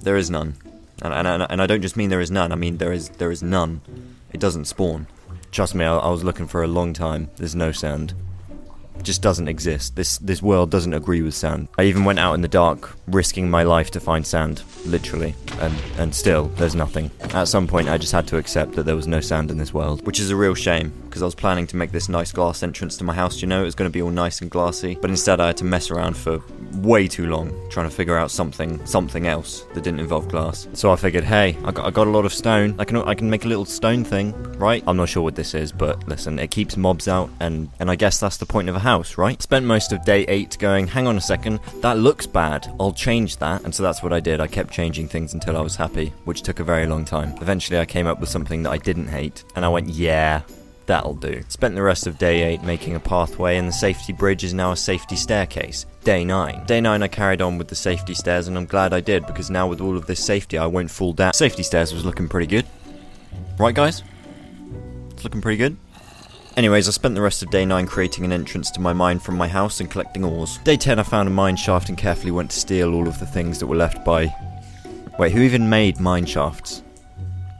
There 0.00 0.16
is 0.16 0.30
none. 0.30 0.54
And, 1.02 1.12
and, 1.12 1.46
and 1.50 1.60
I 1.60 1.66
don't 1.66 1.82
just 1.82 1.98
mean 1.98 2.08
there 2.08 2.22
is 2.22 2.30
none, 2.30 2.52
I 2.52 2.54
mean 2.54 2.78
there 2.78 2.92
is 2.92 3.10
there 3.10 3.30
is 3.30 3.42
none. 3.42 3.82
It 4.34 4.40
doesn't 4.40 4.64
spawn. 4.66 5.06
Trust 5.52 5.74
me, 5.76 5.84
I, 5.84 5.96
I 5.96 6.10
was 6.10 6.24
looking 6.24 6.48
for 6.48 6.64
a 6.64 6.66
long 6.66 6.92
time. 6.92 7.30
There's 7.36 7.54
no 7.54 7.70
sand. 7.70 8.14
just 9.02 9.22
doesn't 9.22 9.46
exist. 9.48 9.94
This 9.94 10.18
this 10.18 10.42
world 10.42 10.70
doesn't 10.70 10.92
agree 10.92 11.22
with 11.22 11.34
sand. 11.34 11.68
I 11.78 11.84
even 11.84 12.04
went 12.04 12.18
out 12.18 12.34
in 12.34 12.40
the 12.40 12.48
dark, 12.48 12.96
risking 13.06 13.48
my 13.48 13.62
life 13.62 13.92
to 13.92 14.00
find 14.00 14.26
sand, 14.26 14.62
literally, 14.84 15.34
and 15.60 15.74
and 15.98 16.12
still 16.14 16.46
there's 16.56 16.74
nothing. 16.74 17.10
At 17.32 17.48
some 17.48 17.68
point, 17.68 17.88
I 17.88 17.96
just 17.96 18.12
had 18.12 18.26
to 18.28 18.36
accept 18.36 18.72
that 18.72 18.86
there 18.86 18.96
was 18.96 19.06
no 19.06 19.20
sand 19.20 19.50
in 19.52 19.58
this 19.58 19.72
world, 19.72 20.04
which 20.04 20.18
is 20.18 20.30
a 20.30 20.36
real 20.36 20.54
shame 20.54 20.92
because 21.14 21.22
I 21.22 21.26
was 21.26 21.36
planning 21.36 21.68
to 21.68 21.76
make 21.76 21.92
this 21.92 22.08
nice 22.08 22.32
glass 22.32 22.64
entrance 22.64 22.96
to 22.96 23.04
my 23.04 23.14
house. 23.14 23.40
You 23.40 23.46
know, 23.46 23.62
it 23.62 23.66
was 23.66 23.76
going 23.76 23.88
to 23.88 23.92
be 23.92 24.02
all 24.02 24.10
nice 24.10 24.40
and 24.40 24.50
glassy, 24.50 24.98
but 25.00 25.10
instead 25.10 25.38
I 25.38 25.46
had 25.46 25.56
to 25.58 25.64
mess 25.64 25.92
around 25.92 26.16
for 26.16 26.42
way 26.78 27.06
too 27.06 27.28
long 27.28 27.54
trying 27.70 27.88
to 27.88 27.94
figure 27.94 28.18
out 28.18 28.32
something 28.32 28.84
something 28.84 29.28
else 29.28 29.60
that 29.74 29.84
didn't 29.84 30.00
involve 30.00 30.26
glass. 30.26 30.66
So 30.72 30.90
I 30.90 30.96
figured, 30.96 31.22
hey, 31.22 31.56
I 31.64 31.70
got, 31.70 31.86
I 31.86 31.92
got 31.92 32.08
a 32.08 32.10
lot 32.10 32.24
of 32.24 32.34
stone. 32.34 32.74
I 32.80 32.84
can 32.84 32.96
I 32.96 33.14
can 33.14 33.30
make 33.30 33.44
a 33.44 33.48
little 33.48 33.64
stone 33.64 34.02
thing, 34.02 34.32
right? 34.54 34.82
I'm 34.88 34.96
not 34.96 35.08
sure 35.08 35.22
what 35.22 35.36
this 35.36 35.54
is, 35.54 35.70
but 35.70 36.04
listen, 36.08 36.36
it 36.40 36.50
keeps 36.50 36.76
mobs 36.76 37.06
out, 37.06 37.30
and 37.38 37.70
and 37.78 37.92
I 37.92 37.94
guess 37.94 38.18
that's 38.18 38.38
the 38.38 38.46
point 38.46 38.68
of 38.68 38.74
a 38.74 38.80
house, 38.80 39.16
right? 39.16 39.40
Spent 39.40 39.64
most 39.64 39.92
of 39.92 40.04
day 40.04 40.24
eight 40.26 40.58
going, 40.58 40.88
hang 40.88 41.06
on 41.06 41.16
a 41.16 41.20
second, 41.20 41.60
that 41.80 41.98
looks 41.98 42.26
bad. 42.26 42.66
I'll 42.80 42.92
change 42.92 43.36
that, 43.36 43.62
and 43.62 43.72
so 43.72 43.84
that's 43.84 44.02
what 44.02 44.12
I 44.12 44.18
did. 44.18 44.40
I 44.40 44.48
kept 44.48 44.72
changing 44.72 45.06
things 45.06 45.32
until 45.32 45.56
I 45.56 45.60
was 45.60 45.76
happy, 45.76 46.12
which 46.24 46.42
took 46.42 46.58
a 46.58 46.64
very 46.64 46.88
long 46.88 47.04
time. 47.04 47.36
Eventually, 47.40 47.78
I 47.78 47.84
came 47.84 48.08
up 48.08 48.18
with 48.18 48.30
something 48.30 48.64
that 48.64 48.70
I 48.70 48.78
didn't 48.78 49.06
hate, 49.06 49.44
and 49.54 49.64
I 49.64 49.68
went, 49.68 49.90
yeah, 49.90 50.42
That'll 50.86 51.14
do. 51.14 51.42
Spent 51.48 51.74
the 51.74 51.82
rest 51.82 52.06
of 52.06 52.18
day 52.18 52.42
8 52.42 52.62
making 52.62 52.94
a 52.94 53.00
pathway, 53.00 53.56
and 53.56 53.66
the 53.66 53.72
safety 53.72 54.12
bridge 54.12 54.44
is 54.44 54.52
now 54.52 54.72
a 54.72 54.76
safety 54.76 55.16
staircase. 55.16 55.86
Day 56.04 56.24
9. 56.24 56.66
Day 56.66 56.80
9, 56.80 57.02
I 57.02 57.08
carried 57.08 57.40
on 57.40 57.56
with 57.56 57.68
the 57.68 57.74
safety 57.74 58.12
stairs, 58.12 58.48
and 58.48 58.56
I'm 58.56 58.66
glad 58.66 58.92
I 58.92 59.00
did 59.00 59.26
because 59.26 59.48
now 59.48 59.66
with 59.66 59.80
all 59.80 59.96
of 59.96 60.06
this 60.06 60.22
safety, 60.22 60.58
I 60.58 60.66
won't 60.66 60.90
fall 60.90 61.14
down. 61.14 61.32
Safety 61.32 61.62
stairs 61.62 61.94
was 61.94 62.04
looking 62.04 62.28
pretty 62.28 62.46
good. 62.46 62.66
Right, 63.58 63.74
guys? 63.74 64.02
It's 65.10 65.24
looking 65.24 65.40
pretty 65.40 65.56
good. 65.56 65.76
Anyways, 66.56 66.86
I 66.86 66.92
spent 66.92 67.16
the 67.16 67.22
rest 67.22 67.42
of 67.42 67.50
day 67.50 67.64
9 67.64 67.86
creating 67.86 68.24
an 68.24 68.32
entrance 68.32 68.70
to 68.72 68.80
my 68.80 68.92
mine 68.92 69.18
from 69.18 69.36
my 69.36 69.48
house 69.48 69.80
and 69.80 69.90
collecting 69.90 70.22
ores. 70.22 70.58
Day 70.58 70.76
10, 70.76 71.00
I 71.00 71.02
found 71.02 71.28
a 71.28 71.32
mine 71.32 71.56
shaft 71.56 71.88
and 71.88 71.98
carefully 71.98 72.30
went 72.30 72.52
to 72.52 72.60
steal 72.60 72.94
all 72.94 73.08
of 73.08 73.18
the 73.18 73.26
things 73.26 73.58
that 73.58 73.66
were 73.66 73.74
left 73.74 74.04
by. 74.04 74.32
Wait, 75.18 75.32
who 75.32 75.40
even 75.40 75.68
made 75.68 75.98
mine 75.98 76.26
shafts? 76.26 76.83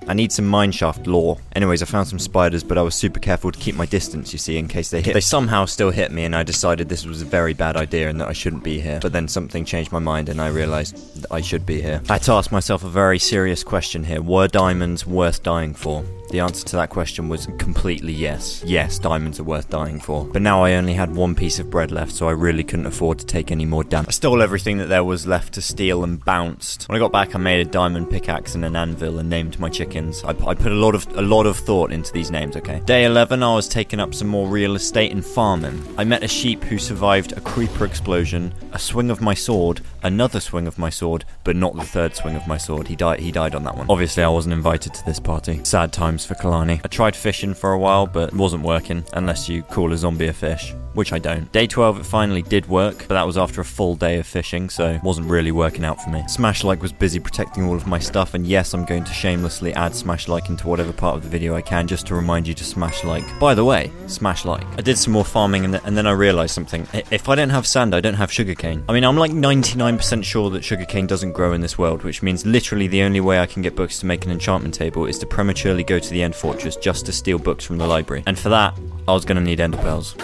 I 0.07 0.15
need 0.15 0.33
some 0.33 0.51
mineshaft 0.51 1.07
lore. 1.07 1.39
Anyways, 1.57 1.83
I 1.83 1.87
found 1.87 2.09
some 2.09 2.19
spiders, 2.19 2.63
but 2.63 2.77
I 2.77 2.83
was 2.83 2.95
super 2.95 3.21
careful 3.21 3.51
to 3.51 3.59
keep 3.59 3.75
my 3.75 3.87
distance, 3.87 4.33
you 4.33 4.39
see, 4.39 4.59
in 4.59 4.69
case 4.69 4.91
they 4.91 5.01
hit. 5.01 5.15
They 5.15 5.21
somehow 5.21 5.65
still 5.65 5.91
hit 5.91 6.13
me, 6.13 6.25
and 6.25 6.37
I 6.37 6.43
decided 6.43 6.89
this 6.89 7.07
was 7.07 7.23
a 7.23 7.25
very 7.25 7.55
bad 7.55 7.77
idea 7.77 8.11
and 8.11 8.21
that 8.21 8.29
I 8.29 8.35
shouldn't 8.35 8.65
be 8.65 8.81
here. 8.81 8.99
But 9.01 9.13
then 9.13 9.29
something 9.29 9.65
changed 9.65 9.93
my 9.93 9.99
mind, 10.01 10.29
and 10.29 10.41
I 10.41 10.49
realized 10.49 11.23
that 11.23 11.33
I 11.33 11.41
should 11.41 11.65
be 11.65 11.81
here. 11.81 12.03
I 12.11 12.15
had 12.15 12.23
to 12.25 12.33
ask 12.33 12.53
myself 12.53 12.85
a 12.85 12.89
very 12.89 13.19
serious 13.19 13.65
question 13.65 14.05
here. 14.05 14.21
Were 14.21 14.47
diamonds 14.47 15.07
worth 15.07 15.43
dying 15.43 15.73
for? 15.73 16.05
The 16.35 16.41
answer 16.41 16.65
to 16.67 16.77
that 16.79 16.91
question 16.91 17.29
was 17.29 17.47
completely 17.59 18.13
yes. 18.13 18.61
Yes, 18.67 18.99
diamonds 18.99 19.39
are 19.39 19.45
worth 19.45 19.71
dying 19.71 20.01
for. 20.01 20.25
But 20.25 20.43
now 20.43 20.65
I 20.65 20.73
only 20.73 20.93
had 20.93 21.15
one 21.15 21.37
piece 21.37 21.61
of 21.61 21.71
bread 21.71 21.93
left, 21.93 22.11
so 22.11 22.27
I 22.27 22.33
really 22.33 22.65
couldn't 22.65 22.87
afford 22.87 23.21
to 23.21 23.25
take 23.25 23.53
any 23.53 23.65
more 23.65 23.85
damage. 23.85 24.09
I 24.09 24.11
stole 24.11 24.43
everything 24.43 24.79
that 24.79 24.89
there 24.89 25.05
was 25.05 25.29
left 25.29 25.55
to 25.55 25.63
steal 25.63 26.03
and 26.03 26.25
bounced. 26.25 26.89
When 26.89 26.97
I 26.97 26.99
got 26.99 27.13
back, 27.13 27.37
I 27.37 27.39
made 27.39 27.65
a 27.65 27.71
diamond 27.71 28.11
pickaxe 28.11 28.57
and 28.57 28.65
an 28.65 28.75
anvil 28.75 29.21
and 29.21 29.31
named 29.31 29.61
my 29.61 29.69
chickens. 29.69 30.25
I, 30.25 30.31
I 30.31 30.55
put 30.57 30.73
a 30.73 30.75
lot 30.75 30.97
of 30.97 31.07
a 31.17 31.23
lot 31.23 31.47
of 31.47 31.57
thought 31.57 31.93
into 31.93 32.13
these 32.13 32.33
names. 32.33 32.57
Okay. 32.57 32.81
Day 32.85 33.05
11, 33.05 33.41
I 33.45 33.55
was 33.55 33.69
taking 33.69 34.01
up 34.01 34.13
some 34.13 34.27
more 34.27 34.49
real 34.49 34.75
estate 34.75 35.13
and 35.13 35.25
farming. 35.25 35.85
I 35.97 36.03
met 36.03 36.25
a 36.25 36.29
sheep 36.29 36.65
who 36.65 36.79
survived 36.79 37.31
a 37.31 37.41
creeper 37.43 37.85
explosion, 37.85 38.53
a 38.73 38.79
swing 38.81 39.13
of 39.13 39.21
my 39.21 39.35
sword, 39.35 39.83
another 40.05 40.41
swing 40.41 40.67
of 40.67 40.79
my 40.79 40.91
sword, 40.91 41.25
but 41.43 41.57
not 41.57 41.75
the 41.75 41.83
third 41.83 42.15
swing 42.15 42.37
of 42.37 42.47
my 42.47 42.57
sword. 42.57 42.87
He 42.87 42.97
died. 42.97 43.21
He 43.21 43.33
died 43.33 43.55
on 43.55 43.65
that 43.65 43.77
one. 43.77 43.87
Obviously, 43.91 44.23
I 44.23 44.29
wasn't 44.29 44.53
invited 44.53 44.95
to 44.95 45.05
this 45.05 45.19
party. 45.19 45.61
Sad 45.65 45.93
times 45.93 46.25
for 46.25 46.35
Kolanii. 46.35 46.81
I 46.85 46.89
tried 46.89 47.17
fishing 47.17 47.55
for 47.55 47.73
a 47.73 47.79
while, 47.79 48.07
but 48.07 48.29
it 48.29 48.35
wasn't 48.35 48.63
working 48.63 49.05
unless 49.15 49.49
you 49.49 49.63
call 49.63 49.93
a 49.93 49.97
zombie 49.97 50.27
a 50.27 50.33
fish, 50.33 50.75
which 50.95 51.13
I 51.13 51.19
don't. 51.19 51.51
Day 51.53 51.67
12, 51.67 52.01
it 52.01 52.07
finally 52.07 52.43
did 52.43 52.67
work, 52.69 52.99
but 53.09 53.15
that 53.15 53.27
was 53.27 53.39
after 53.39 53.61
a 53.61 53.65
full 53.65 53.97
day 53.97 54.19
of 54.19 54.27
fishing, 54.27 54.71
so 54.71 54.91
it 54.91 55.03
wasn't 55.03 55.29
really 55.29 55.53
working 55.53 55.85
out 55.85 56.01
for 56.03 56.11
me. 56.11 56.23
Smash 56.29 56.63
Like 56.65 56.83
was 56.83 56.93
busy 56.93 57.19
protecting 57.19 57.65
all 57.65 57.75
of 57.75 57.87
my 57.87 57.99
stuff, 57.99 58.35
and 58.35 58.47
yes, 58.47 58.75
I'm 58.75 58.85
going 58.85 59.05
to 59.05 59.13
shamelessly 59.13 59.73
add 59.75 59.95
Smash 59.95 60.29
Like 60.29 60.49
into 60.49 60.69
whatever 60.69 60.93
part 60.93 61.17
of 61.17 61.23
the 61.23 61.29
video 61.29 61.55
I 61.55 61.63
can 61.63 61.87
just 61.87 62.07
to 62.07 62.15
remind 62.15 62.47
you 62.47 62.55
to 62.55 62.65
smash 62.65 63.05
like. 63.05 63.25
By 63.41 63.55
the 63.55 63.65
way, 63.65 63.91
smash 64.07 64.45
like. 64.45 64.67
I 64.79 64.83
did 64.83 64.99
some 64.99 65.13
more 65.13 65.25
farming, 65.25 65.65
and, 65.65 65.75
th- 65.75 65.85
and 65.87 65.97
then 65.97 66.07
I 66.07 66.13
realised 66.13 66.55
something. 66.55 66.87
If 67.11 67.29
I 67.29 67.35
don't 67.35 67.51
have 67.51 67.67
sand, 67.67 67.95
I 67.95 68.01
don't 68.01 68.15
have 68.15 68.31
sugarcane. 68.31 68.85
I 68.89 68.93
mean, 68.93 69.05
I'm 69.05 69.17
like 69.17 69.33
99% 69.33 69.94
sure 70.25 70.51
that 70.51 70.65
sugarcane 70.65 71.07
doesn't 71.07 71.33
grow 71.33 71.53
in 71.53 71.61
this 71.61 71.77
world, 71.79 72.03
which 72.03 72.23
means 72.23 72.45
literally 72.47 72.87
the 72.87 73.03
only 73.03 73.21
way 73.21 73.39
I 73.39 73.47
can 73.47 73.63
get 73.63 73.77
books 73.77 73.99
to 74.01 74.07
make 74.07 74.25
an 74.25 74.31
enchantment 74.31 74.75
table 74.75 75.07
is 75.07 75.19
to 75.19 75.27
prematurely 75.27 75.85
go 75.85 75.99
to 75.99 76.11
the 76.11 76.23
end 76.23 76.35
fortress 76.35 76.77
just 76.77 77.07
to 77.07 77.13
steal 77.13 77.39
books 77.39 77.65
from 77.65 77.79
the 77.79 77.87
library. 77.87 78.23
And 78.27 78.39
for 78.39 78.49
that, 78.49 78.79
I 79.07 79.13
was 79.13 79.25
going 79.25 79.37
to 79.37 79.43
need 79.43 79.61
ender 79.61 79.79
pearls. 79.79 80.17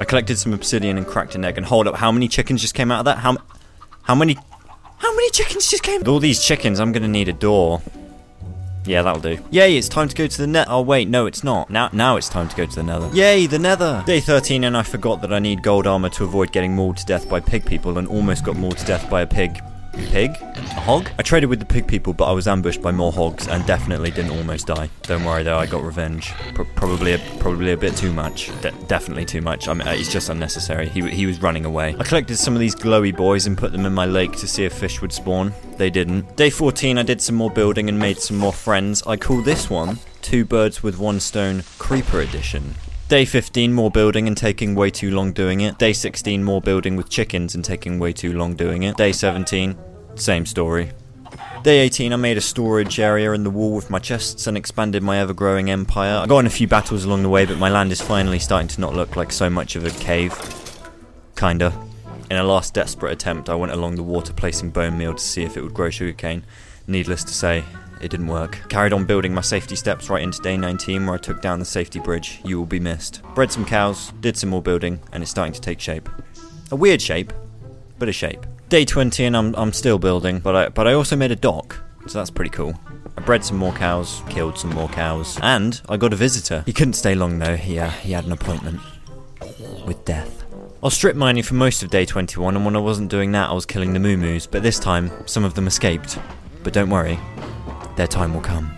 I 0.00 0.04
collected 0.04 0.38
some 0.38 0.52
obsidian 0.52 0.96
and 0.98 1.06
cracked 1.06 1.34
an 1.34 1.44
egg. 1.44 1.56
And 1.56 1.66
hold 1.66 1.86
up, 1.86 1.96
how 1.96 2.12
many 2.12 2.28
chickens 2.28 2.60
just 2.60 2.74
came 2.74 2.90
out 2.90 3.00
of 3.00 3.04
that? 3.06 3.18
How, 3.18 3.36
how 4.02 4.14
many, 4.14 4.36
how 4.98 5.14
many 5.14 5.30
chickens 5.30 5.70
just 5.70 5.82
came? 5.82 6.00
With 6.00 6.08
all 6.08 6.20
these 6.20 6.42
chickens, 6.44 6.80
I'm 6.80 6.92
going 6.92 7.02
to 7.02 7.08
need 7.08 7.28
a 7.28 7.32
door. 7.32 7.82
Yeah, 8.86 9.02
that'll 9.02 9.20
do. 9.20 9.38
Yay, 9.50 9.76
it's 9.76 9.88
time 9.88 10.08
to 10.08 10.14
go 10.14 10.26
to 10.26 10.38
the 10.38 10.46
net. 10.46 10.68
Oh 10.70 10.80
wait, 10.80 11.08
no, 11.08 11.26
it's 11.26 11.42
not. 11.42 11.70
Now, 11.70 11.90
now 11.92 12.16
it's 12.16 12.28
time 12.28 12.48
to 12.48 12.56
go 12.56 12.66
to 12.66 12.74
the 12.74 12.82
nether. 12.82 13.10
Yay, 13.12 13.46
the 13.46 13.58
nether. 13.58 14.02
Day 14.06 14.20
13, 14.20 14.64
and 14.64 14.76
I 14.76 14.82
forgot 14.82 15.20
that 15.22 15.32
I 15.32 15.38
need 15.38 15.62
gold 15.62 15.86
armor 15.86 16.08
to 16.10 16.24
avoid 16.24 16.52
getting 16.52 16.74
mauled 16.74 16.96
to 16.98 17.06
death 17.06 17.28
by 17.28 17.40
pig 17.40 17.64
people, 17.64 17.98
and 17.98 18.06
almost 18.08 18.44
got 18.44 18.56
mauled 18.56 18.78
to 18.78 18.86
death 18.86 19.08
by 19.10 19.22
a 19.22 19.26
pig. 19.26 19.60
Pig? 19.96 20.30
A 20.40 20.80
hog? 20.80 21.08
I 21.18 21.22
traded 21.22 21.48
with 21.50 21.58
the 21.58 21.64
pig 21.64 21.86
people, 21.86 22.12
but 22.12 22.24
I 22.24 22.32
was 22.32 22.46
ambushed 22.46 22.82
by 22.82 22.92
more 22.92 23.12
hogs 23.12 23.48
and 23.48 23.64
definitely 23.66 24.10
didn't 24.10 24.30
almost 24.36 24.66
die. 24.66 24.88
Don't 25.02 25.24
worry 25.24 25.42
though, 25.42 25.58
I 25.58 25.66
got 25.66 25.82
revenge. 25.82 26.32
Pro- 26.54 26.64
probably, 26.76 27.12
a, 27.12 27.18
probably 27.38 27.72
a 27.72 27.76
bit 27.76 27.96
too 27.96 28.12
much. 28.12 28.50
De- 28.60 28.72
definitely 28.86 29.24
too 29.24 29.40
much. 29.40 29.68
I 29.68 29.74
mean, 29.74 29.86
uh, 29.88 29.92
it's 29.92 30.12
just 30.12 30.28
unnecessary. 30.28 30.88
He, 30.88 31.08
he 31.10 31.26
was 31.26 31.40
running 31.42 31.64
away. 31.64 31.96
I 31.98 32.04
collected 32.04 32.36
some 32.36 32.54
of 32.54 32.60
these 32.60 32.74
glowy 32.74 33.16
boys 33.16 33.46
and 33.46 33.56
put 33.56 33.72
them 33.72 33.86
in 33.86 33.94
my 33.94 34.06
lake 34.06 34.32
to 34.32 34.48
see 34.48 34.64
if 34.64 34.72
fish 34.72 35.00
would 35.00 35.12
spawn. 35.12 35.52
They 35.76 35.90
didn't. 35.90 36.36
Day 36.36 36.50
14, 36.50 36.98
I 36.98 37.02
did 37.02 37.20
some 37.20 37.34
more 37.36 37.50
building 37.50 37.88
and 37.88 37.98
made 37.98 38.18
some 38.18 38.36
more 38.36 38.52
friends. 38.52 39.02
I 39.06 39.16
call 39.16 39.42
this 39.42 39.68
one 39.70 39.98
Two 40.22 40.44
Birds 40.44 40.82
with 40.82 40.98
One 40.98 41.20
Stone 41.20 41.62
Creeper 41.78 42.20
Edition. 42.20 42.74
Day 43.08 43.24
15, 43.24 43.72
more 43.72 43.88
building 43.88 44.26
and 44.26 44.36
taking 44.36 44.74
way 44.74 44.90
too 44.90 45.12
long 45.12 45.32
doing 45.32 45.60
it. 45.60 45.78
Day 45.78 45.92
16, 45.92 46.42
more 46.42 46.60
building 46.60 46.96
with 46.96 47.08
chickens 47.08 47.54
and 47.54 47.64
taking 47.64 48.00
way 48.00 48.12
too 48.12 48.32
long 48.32 48.56
doing 48.56 48.82
it. 48.82 48.96
Day 48.96 49.12
17, 49.12 49.78
same 50.16 50.44
story. 50.44 50.90
Day 51.62 51.78
18, 51.78 52.12
I 52.12 52.16
made 52.16 52.36
a 52.36 52.40
storage 52.40 52.98
area 52.98 53.30
in 53.30 53.44
the 53.44 53.50
wall 53.50 53.76
with 53.76 53.90
my 53.90 54.00
chests 54.00 54.48
and 54.48 54.56
expanded 54.56 55.04
my 55.04 55.18
ever 55.18 55.32
growing 55.32 55.70
empire. 55.70 56.16
I 56.16 56.26
got 56.26 56.40
in 56.40 56.46
a 56.46 56.50
few 56.50 56.66
battles 56.66 57.04
along 57.04 57.22
the 57.22 57.28
way, 57.28 57.46
but 57.46 57.58
my 57.58 57.68
land 57.68 57.92
is 57.92 58.00
finally 58.00 58.40
starting 58.40 58.66
to 58.66 58.80
not 58.80 58.92
look 58.92 59.14
like 59.14 59.30
so 59.30 59.48
much 59.48 59.76
of 59.76 59.84
a 59.84 59.90
cave. 59.90 60.34
Kinda. 61.36 61.72
In 62.28 62.38
a 62.38 62.42
last 62.42 62.74
desperate 62.74 63.12
attempt, 63.12 63.48
I 63.48 63.54
went 63.54 63.70
along 63.70 63.94
the 63.94 64.02
water 64.02 64.32
placing 64.32 64.70
bone 64.70 64.98
meal 64.98 65.14
to 65.14 65.22
see 65.22 65.44
if 65.44 65.56
it 65.56 65.62
would 65.62 65.74
grow 65.74 65.90
sugarcane. 65.90 66.42
Needless 66.88 67.22
to 67.22 67.32
say, 67.32 67.62
it 68.00 68.10
didn't 68.10 68.26
work. 68.26 68.68
Carried 68.68 68.92
on 68.92 69.04
building 69.04 69.34
my 69.34 69.40
safety 69.40 69.76
steps 69.76 70.10
right 70.10 70.22
into 70.22 70.40
day 70.40 70.56
19 70.56 71.06
where 71.06 71.14
I 71.14 71.18
took 71.18 71.40
down 71.40 71.58
the 71.58 71.64
safety 71.64 71.98
bridge. 71.98 72.40
You 72.44 72.58
will 72.58 72.66
be 72.66 72.80
missed. 72.80 73.22
Bred 73.34 73.52
some 73.52 73.64
cows, 73.64 74.12
did 74.20 74.36
some 74.36 74.50
more 74.50 74.62
building, 74.62 75.00
and 75.12 75.22
it's 75.22 75.30
starting 75.30 75.52
to 75.54 75.60
take 75.60 75.80
shape. 75.80 76.08
A 76.70 76.76
weird 76.76 77.00
shape, 77.00 77.32
but 77.98 78.08
a 78.08 78.12
shape. 78.12 78.44
Day 78.68 78.84
20 78.84 79.24
and 79.24 79.36
I'm, 79.36 79.54
I'm 79.54 79.72
still 79.72 79.98
building, 79.98 80.40
but 80.40 80.56
I, 80.56 80.68
but 80.68 80.88
I 80.88 80.94
also 80.94 81.16
made 81.16 81.30
a 81.30 81.36
dock, 81.36 81.76
so 82.06 82.18
that's 82.18 82.30
pretty 82.30 82.50
cool. 82.50 82.74
I 83.16 83.22
bred 83.22 83.44
some 83.44 83.56
more 83.56 83.72
cows, 83.72 84.22
killed 84.28 84.58
some 84.58 84.70
more 84.70 84.88
cows, 84.88 85.38
and 85.40 85.80
I 85.88 85.96
got 85.96 86.12
a 86.12 86.16
visitor. 86.16 86.64
He 86.66 86.72
couldn't 86.72 86.94
stay 86.94 87.14
long 87.14 87.38
though, 87.38 87.56
he, 87.56 87.78
uh, 87.78 87.90
he 87.90 88.12
had 88.12 88.24
an 88.24 88.32
appointment. 88.32 88.80
With 89.86 90.04
death. 90.04 90.44
I 90.52 90.86
was 90.86 90.94
strip 90.94 91.16
mining 91.16 91.42
for 91.42 91.54
most 91.54 91.82
of 91.82 91.90
day 91.90 92.04
21, 92.04 92.56
and 92.56 92.64
when 92.64 92.76
I 92.76 92.80
wasn't 92.80 93.10
doing 93.10 93.32
that, 93.32 93.50
I 93.50 93.52
was 93.52 93.64
killing 93.64 93.92
the 93.92 94.00
moo 94.00 94.16
moos, 94.16 94.46
but 94.46 94.62
this 94.62 94.78
time, 94.78 95.10
some 95.26 95.44
of 95.44 95.54
them 95.54 95.66
escaped. 95.66 96.18
But 96.62 96.72
don't 96.72 96.90
worry, 96.90 97.18
their 97.96 98.06
time 98.06 98.34
will 98.34 98.42
come. 98.42 98.70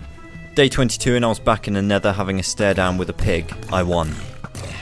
Day 0.55 0.69
22, 0.69 1.15
and 1.15 1.25
I 1.25 1.29
was 1.29 1.39
back 1.39 1.69
in 1.69 1.75
the 1.75 1.83
nether 1.83 2.13
having 2.13 2.41
a 2.41 2.43
stare 2.43 2.75
down 2.75 2.99
with 2.99 3.11
a 3.11 3.13
pig. 3.13 3.53
I 3.73 3.83
won. 3.83 4.15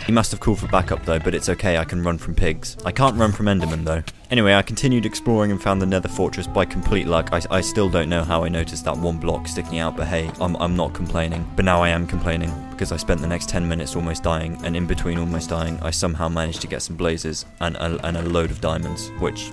He 0.07 0.13
must 0.13 0.31
have 0.31 0.41
called 0.41 0.61
for 0.61 0.69
backup 0.69 1.05
though, 1.05 1.19
but 1.19 1.35
it's 1.35 1.49
okay, 1.49 1.79
I 1.79 1.85
can 1.85 2.03
run 2.03 2.17
from 2.17 2.35
pigs. 2.35 2.77
I 2.85 2.93
can't 2.93 3.17
run 3.17 3.33
from 3.33 3.47
Enderman 3.47 3.85
though. 3.85 4.05
Anyway, 4.31 4.55
I 4.55 4.63
continued 4.63 5.05
exploring 5.05 5.51
and 5.51 5.61
found 5.61 5.83
the 5.83 5.87
nether 5.87 6.09
fortress 6.09 6.47
by 6.47 6.65
complete 6.65 7.09
luck. 7.09 7.31
I, 7.33 7.41
I 7.51 7.61
still 7.61 7.89
don't 7.89 8.09
know 8.09 8.23
how 8.23 8.45
I 8.45 8.49
noticed 8.49 8.85
that 8.85 8.97
one 8.97 9.19
block 9.19 9.49
sticking 9.49 9.81
out, 9.81 9.97
but 9.97 10.07
hey, 10.07 10.31
I'm, 10.41 10.57
I'm 10.57 10.77
not 10.77 10.95
complaining. 10.95 11.45
But 11.57 11.65
now 11.65 11.83
I 11.83 11.89
am 11.89 12.07
complaining, 12.07 12.53
because 12.71 12.93
I 12.93 12.97
spent 12.97 13.21
the 13.21 13.27
next 13.27 13.49
10 13.49 13.69
minutes 13.69 13.97
almost 13.97 14.23
dying, 14.23 14.59
and 14.65 14.77
in 14.77 14.87
between 14.87 15.19
almost 15.19 15.51
dying, 15.51 15.79
I 15.83 15.91
somehow 15.91 16.29
managed 16.29 16.61
to 16.61 16.69
get 16.69 16.83
some 16.83 16.97
blazes 16.97 17.45
and 17.61 17.77
a, 17.77 18.07
and 18.07 18.17
a 18.17 18.23
load 18.23 18.51
of 18.53 18.61
diamonds, 18.61 19.09
which 19.19 19.51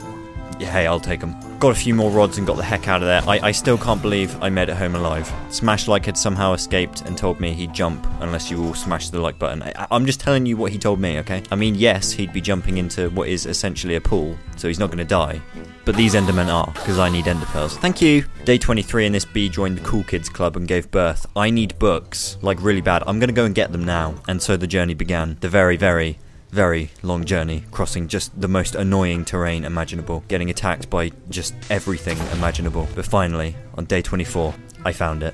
yeah, 0.60 0.72
hey, 0.72 0.88
I'll 0.88 1.00
take 1.00 1.20
them. 1.20 1.36
Got 1.60 1.72
a 1.72 1.76
few 1.76 1.94
more 1.94 2.12
rods 2.12 2.38
and 2.38 2.48
got 2.48 2.58
the 2.58 2.64
heck 2.64 2.88
out 2.88 3.02
of 3.02 3.08
there. 3.08 3.22
I, 3.28 3.48
I 3.48 3.52
still 3.52 3.78
can't 3.78 4.02
believe 4.02 4.42
I 4.42 4.50
made 4.50 4.70
it 4.70 4.76
home 4.76 4.96
alive. 4.96 5.32
Smash 5.50 5.88
Like 5.88 6.06
had 6.06 6.18
somehow 6.18 6.54
escaped 6.54 7.02
and 7.02 7.18
told 7.18 7.40
me 7.40 7.54
he'd 7.54 7.74
jump 7.74 8.06
unless 8.20 8.52
you 8.52 8.64
all 8.64 8.74
smash 8.74 9.10
the 9.10 9.20
like 9.20 9.40
button. 9.40 9.64
I, 9.64 9.88
I'm 9.92 10.06
just 10.06 10.20
telling 10.20 10.46
you 10.46 10.58
what 10.58 10.72
he 10.72 10.78
told 10.78 11.00
me, 11.00 11.20
okay? 11.20 11.44
I 11.52 11.56
mean, 11.56 11.76
yes, 11.76 12.12
he'd 12.12 12.34
be 12.34 12.42
jumping 12.42 12.78
into 12.78 13.10
what 13.12 13.30
is 13.30 13.46
essentially 13.46 13.96
a 13.96 14.02
pool, 14.02 14.38
so 14.58 14.68
he's 14.68 14.80
not 14.80 14.88
going 14.88 14.98
to 15.00 15.06
die. 15.06 15.42
But 15.86 15.96
these 15.96 16.14
Endermen 16.14 16.48
are, 16.48 16.72
because 16.74 16.98
I 16.98 17.10
need 17.10 17.28
Ender 17.28 17.46
Pearls. 17.48 17.78
Thank 17.78 18.02
you! 18.02 18.24
Day 18.46 18.58
23 18.58 19.08
and 19.08 19.16
this 19.16 19.26
bee 19.26 19.50
joined 19.50 19.78
the 19.78 19.84
Cool 19.84 20.04
Kids 20.04 20.30
Club 20.30 20.56
and 20.56 20.68
gave 20.68 20.90
birth. 20.92 21.26
I 21.36 21.50
need 21.50 21.78
books, 21.78 22.38
like 22.42 22.62
really 22.62 22.82
bad. 22.82 23.04
I'm 23.06 23.20
going 23.20 23.28
to 23.28 23.34
go 23.34 23.46
and 23.46 23.54
get 23.54 23.72
them 23.72 23.84
now. 23.84 24.16
And 24.28 24.42
so 24.42 24.56
the 24.56 24.68
journey 24.68 24.94
began. 24.94 25.38
The 25.42 25.50
very, 25.50 25.76
very, 25.76 26.20
Very 26.54 26.92
long 27.02 27.26
journey, 27.26 27.64
crossing 27.72 28.08
just 28.08 28.40
the 28.40 28.48
most 28.48 28.76
annoying 28.76 29.26
terrain 29.26 29.66
imaginable, 29.66 30.24
getting 30.28 30.52
attacked 30.52 30.88
by 30.88 31.12
just 31.32 31.56
everything 31.72 32.16
imaginable. 32.32 32.88
But 32.94 33.08
finally, 33.08 33.56
on 33.74 33.86
day 33.86 34.04
24, 34.04 34.54
I 34.86 34.94
found 34.94 35.24
it. 35.24 35.34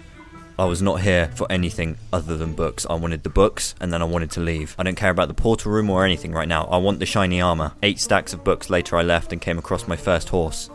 I 0.58 0.64
was 0.64 0.82
not 0.82 1.02
here 1.02 1.30
for 1.36 1.46
anything 1.52 1.98
other 2.14 2.38
than 2.38 2.54
books. 2.54 2.86
I 2.90 2.94
wanted 2.94 3.24
the 3.24 3.30
books 3.30 3.76
and 3.82 3.92
then 3.92 4.02
I 4.02 4.06
wanted 4.06 4.32
to 4.32 4.40
leave. 4.40 4.74
I 4.80 4.84
don't 4.84 4.96
care 4.96 5.10
about 5.10 5.28
the 5.28 5.34
portal 5.34 5.74
room 5.74 5.90
or 5.90 6.06
anything 6.06 6.32
right 6.32 6.48
now. 6.48 6.64
I 6.68 6.78
want 6.78 7.00
the 7.00 7.06
shiny 7.06 7.42
armor. 7.42 7.74
Eight 7.84 8.00
stacks 8.00 8.32
of 8.32 8.46
books 8.46 8.70
later, 8.70 8.96
I 8.96 9.02
left 9.02 9.34
and 9.34 9.42
came 9.42 9.58
across 9.58 9.90
my 9.90 9.98
first 9.98 10.30
horse 10.30 10.70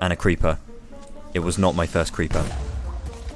and 0.00 0.12
a 0.12 0.16
creeper. 0.16 0.60
It 1.34 1.40
was 1.40 1.58
not 1.58 1.74
my 1.74 1.86
first 1.86 2.12
creeper. 2.12 2.46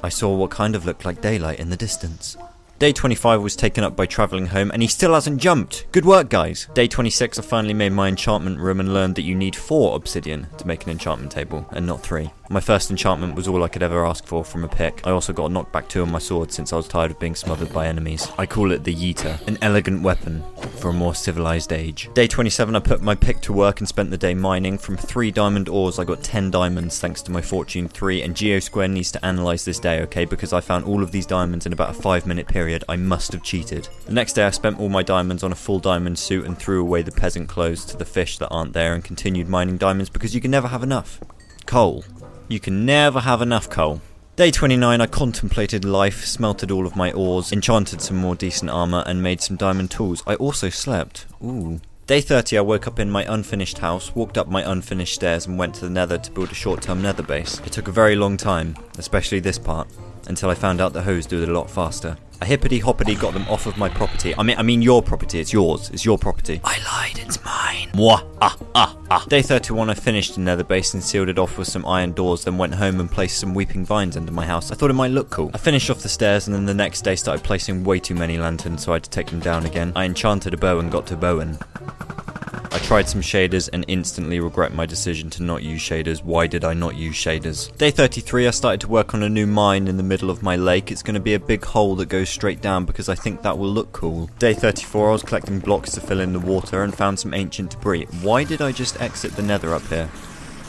I 0.01 0.07
saw 0.07 0.33
what 0.33 0.51
kind 0.51 0.77
of 0.77 0.85
looked 0.85 1.03
like 1.03 1.19
daylight 1.19 1.59
in 1.59 1.71
the 1.71 1.75
distance. 1.75 2.37
Day 2.83 2.91
25 2.91 3.41
was 3.41 3.55
taken 3.55 3.81
up 3.85 3.95
by 3.95 4.05
travelling 4.05 4.47
home 4.47 4.69
and 4.69 4.81
he 4.81 4.89
still 4.89 5.13
hasn't 5.13 5.39
jumped. 5.39 5.85
Good 5.93 6.03
work, 6.03 6.29
guys. 6.29 6.67
Day 6.73 6.89
26, 6.89 7.39
I 7.39 7.41
finally 7.41 7.73
made 7.73 7.93
my 7.93 8.09
enchantment 8.09 8.59
room 8.59 8.81
and 8.81 8.93
learned 8.93 9.15
that 9.15 9.21
you 9.21 9.35
need 9.35 9.55
4 9.55 9.95
obsidian 9.95 10.47
to 10.57 10.67
make 10.67 10.83
an 10.83 10.91
enchantment 10.91 11.31
table 11.31 11.65
and 11.71 11.87
not 11.87 12.03
3. 12.03 12.29
My 12.49 12.59
first 12.59 12.91
enchantment 12.91 13.35
was 13.35 13.47
all 13.47 13.63
I 13.63 13.69
could 13.69 13.83
ever 13.83 14.05
ask 14.05 14.25
for 14.25 14.43
from 14.43 14.65
a 14.65 14.67
pick. 14.67 15.07
I 15.07 15.11
also 15.11 15.31
got 15.31 15.49
a 15.49 15.53
knockback 15.53 15.87
2 15.87 16.01
on 16.01 16.11
my 16.11 16.19
sword 16.19 16.51
since 16.51 16.73
I 16.73 16.75
was 16.75 16.89
tired 16.89 17.11
of 17.11 17.19
being 17.19 17.35
smothered 17.35 17.71
by 17.71 17.87
enemies. 17.87 18.29
I 18.37 18.45
call 18.45 18.73
it 18.73 18.83
the 18.83 18.93
Yeeter, 18.93 19.47
an 19.47 19.57
elegant 19.61 20.03
weapon 20.03 20.43
for 20.79 20.89
a 20.89 20.93
more 20.93 21.15
civilized 21.15 21.71
age. 21.71 22.09
Day 22.13 22.27
27, 22.27 22.75
I 22.75 22.79
put 22.79 23.01
my 23.01 23.15
pick 23.15 23.39
to 23.41 23.53
work 23.53 23.79
and 23.79 23.87
spent 23.87 24.11
the 24.11 24.17
day 24.17 24.33
mining. 24.33 24.77
From 24.77 24.97
3 24.97 25.31
diamond 25.31 25.69
ores, 25.69 25.99
I 25.99 26.03
got 26.03 26.21
10 26.21 26.51
diamonds 26.51 26.99
thanks 26.99 27.21
to 27.23 27.31
my 27.31 27.41
fortune 27.41 27.87
3 27.87 28.21
and 28.23 28.35
GeoSquare 28.35 28.91
needs 28.91 29.11
to 29.13 29.25
analyse 29.25 29.63
this 29.63 29.79
day, 29.79 30.01
okay, 30.01 30.25
because 30.25 30.51
I 30.51 30.59
found 30.59 30.83
all 30.83 31.01
of 31.01 31.13
these 31.13 31.25
diamonds 31.25 31.65
in 31.65 31.71
about 31.71 31.91
a 31.91 32.01
5 32.01 32.27
minute 32.27 32.47
period, 32.47 32.83
I 32.89 32.97
must 32.97 33.31
have 33.31 33.41
cheated. 33.43 33.87
The 34.05 34.13
next 34.13 34.33
day 34.33 34.43
I 34.43 34.49
spent 34.49 34.79
all 34.79 34.89
my 34.89 35.01
diamonds 35.01 35.43
on 35.43 35.53
a 35.53 35.55
full 35.55 35.79
diamond 35.79 36.19
suit 36.19 36.45
and 36.45 36.57
threw 36.57 36.81
away 36.81 37.03
the 37.03 37.11
peasant 37.11 37.47
clothes 37.47 37.85
to 37.85 37.97
the 37.97 38.05
fish 38.05 38.37
that 38.39 38.49
aren't 38.49 38.73
there 38.73 38.93
and 38.93 39.03
continued 39.03 39.47
mining 39.47 39.77
diamonds 39.77 40.09
because 40.09 40.35
you 40.35 40.41
can 40.41 40.51
never 40.51 40.67
have 40.67 40.83
enough. 40.83 41.21
Coal. 41.65 42.03
You 42.53 42.59
can 42.59 42.85
never 42.85 43.21
have 43.21 43.41
enough 43.41 43.67
coal. 43.67 43.99
Day 44.35 44.51
29, 44.51 45.01
I 45.01 45.07
contemplated 45.07 45.83
life, 45.83 46.23
smelted 46.23 46.69
all 46.69 46.85
of 46.85 46.95
my 46.95 47.11
ores, 47.11 47.51
enchanted 47.51 47.99
some 47.99 48.17
more 48.17 48.35
decent 48.35 48.69
armour, 48.69 49.03
and 49.07 49.23
made 49.23 49.41
some 49.41 49.57
diamond 49.57 49.89
tools. 49.89 50.21
I 50.27 50.35
also 50.35 50.69
slept. 50.69 51.25
Ooh. 51.43 51.81
Day 52.05 52.21
30, 52.21 52.59
I 52.59 52.61
woke 52.61 52.85
up 52.85 52.99
in 52.99 53.09
my 53.09 53.25
unfinished 53.27 53.79
house, 53.79 54.13
walked 54.13 54.37
up 54.37 54.49
my 54.49 54.61
unfinished 54.71 55.15
stairs, 55.15 55.47
and 55.47 55.57
went 55.57 55.73
to 55.73 55.81
the 55.81 55.89
nether 55.89 56.19
to 56.19 56.29
build 56.29 56.51
a 56.51 56.53
short 56.53 56.83
term 56.83 57.01
nether 57.01 57.23
base. 57.23 57.59
It 57.65 57.71
took 57.71 57.87
a 57.87 57.91
very 57.91 58.15
long 58.15 58.37
time, 58.37 58.75
especially 58.99 59.39
this 59.39 59.57
part, 59.57 59.87
until 60.27 60.51
I 60.51 60.53
found 60.53 60.79
out 60.79 60.93
the 60.93 61.01
hoes 61.01 61.25
do 61.25 61.41
it 61.41 61.49
a 61.49 61.51
lot 61.53 61.71
faster. 61.71 62.17
I 62.39 62.45
hippity 62.45 62.77
hoppity 62.77 63.15
got 63.15 63.33
them 63.33 63.47
off 63.47 63.65
of 63.65 63.77
my 63.77 63.89
property. 63.89 64.35
I 64.37 64.43
mean, 64.43 64.59
I 64.59 64.61
mean 64.61 64.83
your 64.83 65.01
property. 65.01 65.39
It's 65.39 65.53
yours. 65.53 65.89
It's 65.89 66.05
your 66.05 66.19
property. 66.19 66.61
I 66.63 66.77
lied. 66.83 67.17
It's 67.17 67.43
mine. 67.43 67.52
Mwah. 67.93 68.23
Ah, 68.41 68.57
ah, 68.75 68.97
ah. 69.09 69.25
Day 69.27 69.41
31, 69.41 69.89
I 69.89 69.93
finished 69.93 70.35
the 70.35 70.41
nether 70.41 70.63
base 70.63 70.93
and 70.93 71.03
sealed 71.03 71.29
it 71.29 71.39
off 71.39 71.57
with 71.57 71.67
some 71.67 71.85
iron 71.85 72.11
doors, 72.13 72.43
then 72.43 72.57
went 72.57 72.75
home 72.75 72.99
and 72.99 73.09
placed 73.09 73.39
some 73.39 73.53
weeping 73.53 73.85
vines 73.85 74.17
under 74.17 74.31
my 74.31 74.45
house. 74.45 74.71
I 74.71 74.75
thought 74.75 74.89
it 74.89 74.93
might 74.93 75.11
look 75.11 75.29
cool. 75.29 75.51
I 75.53 75.57
finished 75.57 75.89
off 75.89 76.01
the 76.01 76.09
stairs 76.09 76.47
and 76.47 76.55
then 76.55 76.65
the 76.65 76.73
next 76.73 77.01
day 77.01 77.15
started 77.15 77.43
placing 77.43 77.83
way 77.83 77.99
too 77.99 78.15
many 78.15 78.37
lanterns, 78.37 78.83
so 78.83 78.91
I 78.91 78.95
had 78.95 79.03
to 79.03 79.09
take 79.09 79.27
them 79.27 79.39
down 79.39 79.65
again. 79.65 79.91
I 79.95 80.05
enchanted 80.05 80.53
a 80.53 80.57
bow 80.57 80.79
and 80.79 80.91
got 80.91 81.07
to 81.07 81.15
Bowen. 81.15 81.57
I 82.73 82.79
tried 82.79 83.07
some 83.07 83.21
shaders 83.21 83.69
and 83.71 83.85
instantly 83.87 84.39
regret 84.39 84.73
my 84.73 84.87
decision 84.87 85.29
to 85.29 85.43
not 85.43 85.61
use 85.61 85.79
shaders. 85.79 86.23
Why 86.23 86.47
did 86.47 86.65
I 86.65 86.73
not 86.73 86.95
use 86.95 87.13
shaders? 87.13 87.71
Day 87.77 87.91
33, 87.91 88.47
I 88.47 88.49
started 88.49 88.81
to 88.81 88.87
work 88.87 89.13
on 89.13 89.21
a 89.21 89.29
new 89.29 89.45
mine 89.45 89.87
in 89.87 89.97
the 89.97 90.01
middle 90.01 90.31
of 90.31 90.41
my 90.41 90.55
lake. 90.55 90.91
It's 90.91 91.03
going 91.03 91.13
to 91.13 91.19
be 91.19 91.35
a 91.35 91.39
big 91.39 91.63
hole 91.63 91.95
that 91.97 92.09
goes 92.09 92.29
straight 92.29 92.61
down 92.61 92.85
because 92.85 93.09
I 93.09 93.15
think 93.15 93.43
that 93.43 93.59
will 93.59 93.69
look 93.69 93.91
cool. 93.91 94.27
Day 94.39 94.55
34, 94.55 95.09
I 95.09 95.11
was 95.11 95.21
collecting 95.21 95.59
blocks 95.59 95.91
to 95.91 96.01
fill 96.01 96.19
in 96.19 96.33
the 96.33 96.39
water 96.39 96.81
and 96.81 96.97
found 96.97 97.19
some 97.19 97.35
ancient 97.35 97.69
debris. 97.69 98.07
Why 98.23 98.43
did 98.43 98.59
I 98.59 98.71
just 98.71 98.99
exit 98.99 99.35
the 99.35 99.43
nether 99.43 99.75
up 99.75 99.85
here? 99.85 100.09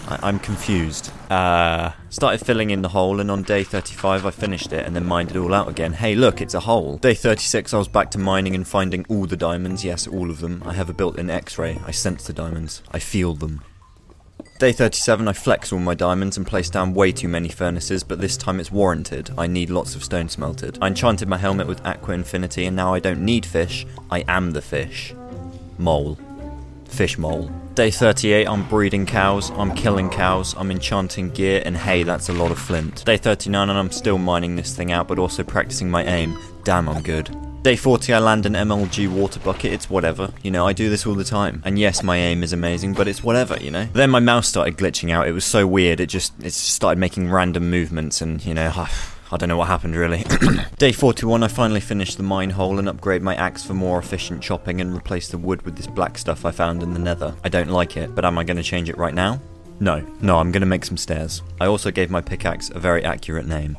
I- 0.09 0.29
am 0.29 0.39
confused. 0.39 1.11
Uh, 1.31 1.93
started 2.11 2.45
filling 2.45 2.71
in 2.71 2.83
the 2.83 2.89
hole, 2.89 3.21
and 3.21 3.31
on 3.31 3.43
day 3.43 3.65
35 3.65 4.27
I 4.27 4.31
finished 4.31 4.73
it 4.73 4.87
and 4.87 4.95
then 4.95 5.05
mined 5.07 5.31
it 5.31 5.37
all 5.37 5.55
out 5.55 5.69
again. 5.69 5.95
Hey, 5.95 6.15
look, 6.15 6.41
it's 6.41 6.55
a 6.55 6.61
hole. 6.61 6.99
Day 6.99 7.15
36 7.15 7.73
I 7.75 7.79
was 7.79 7.89
back 7.89 8.11
to 8.13 8.19
mining 8.19 8.55
and 8.55 8.67
finding 8.67 9.05
all 9.09 9.27
the 9.27 9.37
diamonds. 9.37 9.85
Yes, 9.85 10.07
all 10.07 10.31
of 10.31 10.41
them. 10.41 10.63
I 10.67 10.75
have 10.75 10.91
a 10.91 10.95
built 10.95 11.19
in 11.19 11.31
x 11.31 11.59
ray. 11.59 11.81
I 11.87 11.91
sense 11.91 12.27
the 12.27 12.33
diamonds, 12.33 12.83
I 12.93 12.99
feel 12.99 13.35
them. 13.35 13.63
Day 14.59 14.71
37, 14.71 15.27
I 15.27 15.33
flex 15.33 15.73
all 15.73 15.81
my 15.81 15.95
diamonds 15.95 16.37
and 16.37 16.47
place 16.47 16.71
down 16.71 16.95
way 16.95 17.11
too 17.11 17.27
many 17.29 17.49
furnaces, 17.49 18.05
but 18.05 18.21
this 18.21 18.37
time 18.37 18.61
it's 18.61 18.71
warranted. 18.71 19.31
I 19.37 19.49
need 19.49 19.69
lots 19.69 19.97
of 19.97 20.05
stone 20.05 20.29
smelted. 20.29 20.79
I 20.81 20.87
enchanted 20.87 21.29
my 21.29 21.39
helmet 21.39 21.67
with 21.67 21.85
Aqua 21.85 22.21
Affinity, 22.21 22.65
and 22.67 22.77
now 22.77 22.95
I 22.95 23.01
don't 23.01 23.25
need 23.25 23.45
fish, 23.45 23.85
I 24.11 24.25
am 24.29 24.53
the 24.53 24.63
fish. 24.63 25.13
Mole. 25.77 26.19
Fish 26.89 27.19
mole. 27.19 27.51
Day 27.75 27.91
38, 27.91 28.47
I'm 28.47 28.69
breeding 28.69 29.05
cows, 29.05 29.51
I'm 29.51 29.75
killing 29.75 30.09
cows, 30.09 30.55
I'm 30.57 30.71
enchanting 30.71 31.31
gear, 31.31 31.61
and 31.65 31.77
hey, 31.77 32.05
that's 32.05 32.29
a 32.29 32.33
lot 32.33 32.53
of 32.53 32.59
flint. 32.61 33.05
Day 33.05 33.17
39, 33.17 33.69
and 33.69 33.77
I'm 33.77 33.91
still 33.91 34.17
mining 34.17 34.55
this 34.55 34.77
thing 34.77 34.93
out, 34.93 35.09
but 35.09 35.19
also 35.19 35.43
practicing 35.43 35.91
my 35.91 36.05
aim. 36.05 36.39
Damn, 36.63 36.89
I'm 36.89 37.03
good. 37.03 37.37
Day 37.65 37.75
40, 37.75 38.15
I 38.15 38.21
land 38.21 38.47
an 38.47 38.53
MLG 38.53 39.09
water 39.09 39.41
bucket, 39.41 39.73
it's 39.73 39.91
whatever. 39.91 40.33
You 40.45 40.53
know, 40.53 40.69
I 40.69 40.73
do 40.73 40.89
this 40.89 41.05
all 41.05 41.17
the 41.17 41.25
time. 41.25 41.63
And 41.65 41.77
yes, 41.77 42.05
my 42.05 42.17
aim 42.17 42.45
is 42.45 42.53
amazing, 42.53 42.95
but 42.95 43.09
it's 43.09 43.25
whatever, 43.25 43.57
you 43.57 43.73
know? 43.73 43.89
Then 43.93 44.11
my 44.11 44.21
mouse 44.21 44.47
started 44.47 44.77
glitching 44.77 45.11
out, 45.11 45.27
it 45.27 45.33
was 45.33 45.45
so 45.45 45.67
weird, 45.67 45.99
it 45.99 46.07
just, 46.07 46.33
it 46.45 46.53
started 46.53 47.01
making 47.01 47.29
random 47.29 47.71
movements, 47.71 48.21
and, 48.21 48.45
you 48.47 48.55
know, 48.55 48.71
I 49.33 49.37
don't 49.37 49.49
know 49.49 49.57
what 49.57 49.69
happened 49.69 49.97
really. 49.97 50.25
Day 50.79 50.93
41, 50.93 51.43
I 51.43 51.49
finally 51.49 51.81
finished 51.81 52.17
the 52.17 52.23
mine 52.23 52.51
hole 52.51 52.79
and 52.79 52.89
upgrade 52.89 53.23
my 53.23 53.35
axe 53.35 53.65
for 53.65 53.75
more 53.75 53.99
efficient 53.99 54.43
chopping 54.43 54.81
and 54.81 54.95
replace 54.95 55.29
the 55.29 55.39
wood 55.39 55.63
with 55.63 55.77
this 55.77 55.87
black 55.87 56.19
stuff 56.19 56.45
I 56.45 56.51
found 56.51 56.83
in 56.83 56.93
the 56.93 56.99
nether. 56.99 57.35
I 57.43 57.49
don't 57.49 57.71
like 57.71 57.97
it, 57.97 58.15
but 58.15 58.25
am 58.25 58.39
I 58.39 58.45
going 58.45 58.57
to 58.57 58.63
change 58.63 58.89
it 58.89 58.99
right 58.99 59.15
now? 59.15 59.41
No, 59.81 60.07
no, 60.21 60.39
I'm 60.39 60.53
going 60.53 60.61
to 60.61 60.67
make 60.67 60.85
some 60.85 60.97
stairs. 60.97 61.43
I 61.61 61.67
also 61.67 61.91
gave 61.91 62.11
my 62.11 62.21
pickaxe 62.21 62.71
a 62.71 62.79
very 62.79 63.05
accurate 63.05 63.47
name. 63.47 63.77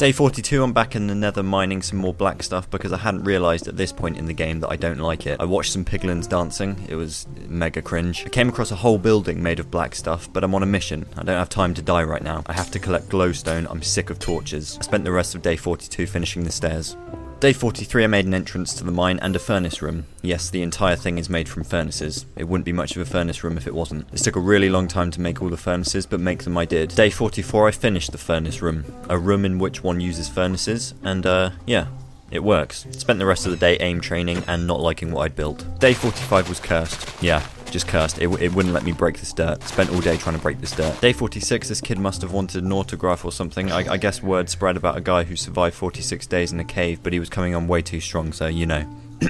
Day 0.00 0.12
42, 0.12 0.62
I'm 0.62 0.72
back 0.72 0.96
in 0.96 1.08
the 1.08 1.14
nether 1.14 1.42
mining 1.42 1.82
some 1.82 1.98
more 1.98 2.14
black 2.14 2.42
stuff 2.42 2.70
because 2.70 2.90
I 2.90 2.96
hadn't 2.96 3.24
realised 3.24 3.68
at 3.68 3.76
this 3.76 3.92
point 3.92 4.16
in 4.16 4.24
the 4.24 4.32
game 4.32 4.60
that 4.60 4.70
I 4.70 4.76
don't 4.76 4.96
like 4.96 5.26
it. 5.26 5.38
I 5.38 5.44
watched 5.44 5.72
some 5.72 5.84
piglins 5.84 6.26
dancing, 6.26 6.86
it 6.88 6.94
was 6.94 7.26
mega 7.46 7.82
cringe. 7.82 8.22
I 8.24 8.30
came 8.30 8.48
across 8.48 8.70
a 8.70 8.76
whole 8.76 8.96
building 8.96 9.42
made 9.42 9.60
of 9.60 9.70
black 9.70 9.94
stuff, 9.94 10.32
but 10.32 10.42
I'm 10.42 10.54
on 10.54 10.62
a 10.62 10.66
mission. 10.66 11.04
I 11.18 11.22
don't 11.22 11.36
have 11.36 11.50
time 11.50 11.74
to 11.74 11.82
die 11.82 12.02
right 12.02 12.22
now. 12.22 12.44
I 12.46 12.54
have 12.54 12.70
to 12.70 12.78
collect 12.78 13.10
glowstone, 13.10 13.66
I'm 13.68 13.82
sick 13.82 14.08
of 14.08 14.18
torches. 14.18 14.78
I 14.80 14.84
spent 14.84 15.04
the 15.04 15.12
rest 15.12 15.34
of 15.34 15.42
day 15.42 15.56
42 15.56 16.06
finishing 16.06 16.44
the 16.44 16.50
stairs. 16.50 16.96
Day 17.40 17.54
43 17.54 18.04
I 18.04 18.06
made 18.06 18.26
an 18.26 18.34
entrance 18.34 18.74
to 18.74 18.84
the 18.84 18.92
mine 18.92 19.18
and 19.22 19.34
a 19.34 19.38
furnace 19.38 19.80
room. 19.80 20.04
Yes, 20.20 20.50
the 20.50 20.60
entire 20.60 20.94
thing 20.94 21.16
is 21.16 21.30
made 21.30 21.48
from 21.48 21.64
furnaces. 21.64 22.26
It 22.36 22.44
wouldn't 22.44 22.66
be 22.66 22.72
much 22.74 22.94
of 22.94 23.00
a 23.00 23.06
furnace 23.06 23.42
room 23.42 23.56
if 23.56 23.66
it 23.66 23.74
wasn't. 23.74 24.10
This 24.10 24.20
took 24.20 24.36
a 24.36 24.40
really 24.40 24.68
long 24.68 24.88
time 24.88 25.10
to 25.12 25.22
make 25.22 25.40
all 25.40 25.48
the 25.48 25.56
furnaces, 25.56 26.04
but 26.04 26.20
make 26.20 26.44
them 26.44 26.58
I 26.58 26.66
did. 26.66 26.90
Day 26.90 27.08
44 27.08 27.68
I 27.68 27.70
finished 27.70 28.12
the 28.12 28.18
furnace 28.18 28.60
room. 28.60 28.84
A 29.08 29.16
room 29.16 29.46
in 29.46 29.58
which 29.58 29.82
one 29.82 30.02
uses 30.02 30.28
furnaces, 30.28 30.92
and 31.02 31.24
uh, 31.24 31.52
yeah, 31.64 31.86
it 32.30 32.44
works. 32.44 32.86
Spent 32.90 33.18
the 33.18 33.24
rest 33.24 33.46
of 33.46 33.52
the 33.52 33.56
day 33.56 33.78
aim 33.78 34.02
training 34.02 34.44
and 34.46 34.66
not 34.66 34.80
liking 34.80 35.10
what 35.10 35.22
I'd 35.22 35.34
built. 35.34 35.64
Day 35.80 35.94
45 35.94 36.46
was 36.46 36.60
cursed. 36.60 37.22
Yeah, 37.22 37.42
just 37.70 37.88
cursed. 37.88 38.18
It, 38.18 38.28
it 38.40 38.54
wouldn't 38.54 38.74
let 38.74 38.84
me 38.84 38.92
break 38.92 39.18
this 39.18 39.32
dirt. 39.32 39.62
Spent 39.62 39.90
all 39.90 40.00
day 40.00 40.16
trying 40.16 40.36
to 40.36 40.42
break 40.42 40.60
this 40.60 40.72
dirt. 40.72 41.00
Day 41.00 41.12
46, 41.12 41.68
this 41.68 41.80
kid 41.80 41.98
must 41.98 42.22
have 42.22 42.32
wanted 42.32 42.64
an 42.64 42.72
autograph 42.72 43.24
or 43.24 43.32
something. 43.32 43.70
I, 43.72 43.92
I 43.92 43.96
guess 43.96 44.22
word 44.22 44.48
spread 44.48 44.76
about 44.76 44.96
a 44.96 45.00
guy 45.00 45.24
who 45.24 45.36
survived 45.36 45.74
46 45.74 46.26
days 46.26 46.52
in 46.52 46.60
a 46.60 46.64
cave, 46.64 47.02
but 47.02 47.12
he 47.12 47.18
was 47.18 47.28
coming 47.28 47.54
on 47.54 47.68
way 47.68 47.82
too 47.82 48.00
strong, 48.00 48.32
so 48.32 48.46
you 48.46 48.66
know. 48.66 48.86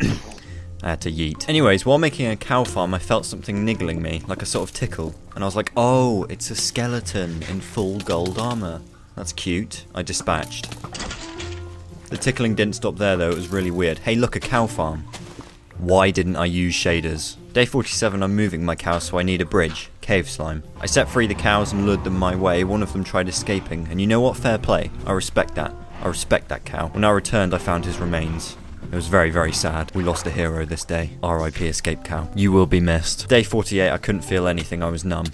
I 0.82 0.90
had 0.90 1.00
to 1.02 1.12
yeet. 1.12 1.47
Anyways, 1.49 1.85
while 1.85 1.99
making 1.99 2.26
a 2.26 2.37
cow 2.37 2.64
farm, 2.64 2.94
I 2.94 2.99
felt 2.99 3.26
something 3.26 3.64
niggling 3.66 4.00
me, 4.00 4.23
like 4.26 4.40
a 4.40 4.47
sort 4.47 4.68
of 4.68 4.75
tickle. 4.75 5.14
And 5.35 5.44
I 5.44 5.47
was 5.47 5.54
like, 5.54 5.73
oh, 5.76 6.25
it's 6.30 6.50
a 6.50 6.56
skeleton 6.56 7.42
in 7.50 7.61
full 7.61 7.99
gold 8.00 8.38
armor. 8.38 8.80
That's 9.14 9.35
cute. 9.35 9.85
I 9.94 10.02
dispatched. 10.02 10.70
The 12.09 12.16
tickling 12.16 12.54
didn't 12.54 12.76
stop 12.76 12.97
there 12.97 13.16
though, 13.16 13.30
it 13.30 13.37
was 13.37 13.49
really 13.50 13.70
weird. 13.70 13.99
Hey 13.99 14.16
look, 14.16 14.37
a 14.37 14.40
cow 14.40 14.66
farm. 14.66 15.04
Why 15.80 16.10
didn't 16.10 16.37
I 16.37 16.44
use 16.44 16.75
shaders? 16.75 17.37
Day 17.54 17.64
47 17.64 18.22
I'm 18.22 18.37
moving 18.37 18.62
my 18.62 18.76
cows 18.76 19.04
so 19.04 19.18
I 19.18 19.22
need 19.22 19.40
a 19.40 19.46
bridge. 19.46 19.88
Cave 20.02 20.28
slime. 20.28 20.62
I 20.78 20.84
set 20.84 21.08
free 21.08 21.26
the 21.26 21.34
cows 21.34 21.72
and 21.72 21.87
lured 21.87 22.04
them 22.04 22.18
my 22.18 22.37
way, 22.37 22.64
one 22.64 22.82
of 22.82 22.92
them 22.92 23.02
tried 23.02 23.30
escaping, 23.30 23.88
and 23.90 23.99
you 23.99 24.06
know 24.06 24.20
what? 24.20 24.37
Fair 24.37 24.58
play. 24.58 24.90
I 25.06 25.12
respect 25.12 25.54
that. 25.54 25.75
I 26.02 26.08
respect 26.08 26.50
that 26.50 26.66
cow. 26.66 26.88
When 26.88 27.02
I 27.02 27.08
returned 27.08 27.54
I 27.54 27.58
found 27.58 27.87
his 27.87 27.96
remains. 27.96 28.58
It 28.92 28.94
was 28.94 29.06
very, 29.06 29.30
very 29.30 29.52
sad. 29.52 29.90
We 29.94 30.04
lost 30.04 30.26
a 30.26 30.30
hero 30.30 30.66
this 30.66 30.84
day. 30.84 31.12
RIP 31.22 31.62
escape 31.62 32.04
cow. 32.04 32.28
You 32.37 32.52
will 32.52 32.66
be 32.66 32.80
missed. 32.80 33.30
Day 33.30 33.42
48 33.42 33.90
I 33.90 33.96
couldn't 33.96 34.20
feel 34.20 34.49
anything, 34.49 34.82
I 34.82 34.90
was 34.90 35.02
numb. 35.02 35.28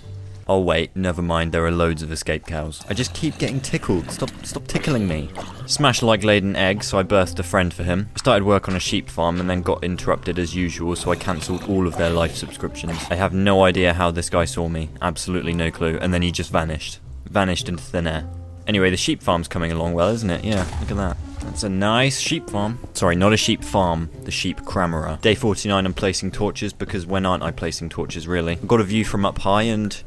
Oh 0.48 0.60
wait, 0.60 0.94
never 0.94 1.22
mind, 1.22 1.50
there 1.50 1.66
are 1.66 1.72
loads 1.72 2.02
of 2.02 2.12
escape 2.12 2.46
cows. 2.46 2.84
I 2.88 2.94
just 2.94 3.12
keep 3.14 3.36
getting 3.36 3.60
tickled. 3.60 4.08
Stop 4.12 4.30
stop 4.44 4.64
tickling 4.68 5.08
me. 5.08 5.28
Smash 5.66 6.02
like 6.02 6.22
laid 6.22 6.44
an 6.44 6.54
egg, 6.54 6.84
so 6.84 6.98
I 6.98 7.02
birthed 7.02 7.40
a 7.40 7.42
friend 7.42 7.74
for 7.74 7.82
him. 7.82 8.10
I 8.14 8.18
started 8.18 8.44
work 8.44 8.68
on 8.68 8.76
a 8.76 8.80
sheep 8.80 9.10
farm 9.10 9.40
and 9.40 9.50
then 9.50 9.62
got 9.62 9.82
interrupted 9.82 10.38
as 10.38 10.54
usual, 10.54 10.94
so 10.94 11.10
I 11.10 11.16
cancelled 11.16 11.64
all 11.64 11.88
of 11.88 11.96
their 11.96 12.10
life 12.10 12.36
subscriptions. 12.36 12.96
I 13.10 13.16
have 13.16 13.34
no 13.34 13.64
idea 13.64 13.92
how 13.92 14.12
this 14.12 14.30
guy 14.30 14.44
saw 14.44 14.68
me. 14.68 14.90
Absolutely 15.02 15.52
no 15.52 15.72
clue. 15.72 15.98
And 16.00 16.14
then 16.14 16.22
he 16.22 16.30
just 16.30 16.52
vanished. 16.52 17.00
Vanished 17.24 17.68
into 17.68 17.82
thin 17.82 18.06
air. 18.06 18.28
Anyway, 18.68 18.90
the 18.90 18.96
sheep 18.96 19.22
farm's 19.22 19.48
coming 19.48 19.72
along 19.72 19.94
well, 19.94 20.10
isn't 20.10 20.30
it? 20.30 20.44
Yeah, 20.44 20.64
look 20.80 20.92
at 20.92 20.96
that. 20.96 21.16
That's 21.40 21.64
a 21.64 21.68
nice 21.68 22.20
sheep 22.20 22.48
farm. 22.50 22.78
Sorry, 22.94 23.16
not 23.16 23.32
a 23.32 23.36
sheep 23.36 23.64
farm, 23.64 24.10
the 24.22 24.30
sheep 24.30 24.60
crammerer. 24.60 25.20
Day 25.20 25.34
49, 25.34 25.86
I'm 25.86 25.94
placing 25.94 26.30
torches 26.30 26.72
because 26.72 27.04
when 27.04 27.26
aren't 27.26 27.42
I 27.42 27.50
placing 27.50 27.88
torches 27.88 28.28
really? 28.28 28.52
I've 28.54 28.68
got 28.68 28.80
a 28.80 28.84
view 28.84 29.04
from 29.04 29.24
up 29.24 29.38
high 29.38 29.62
and 29.62 30.02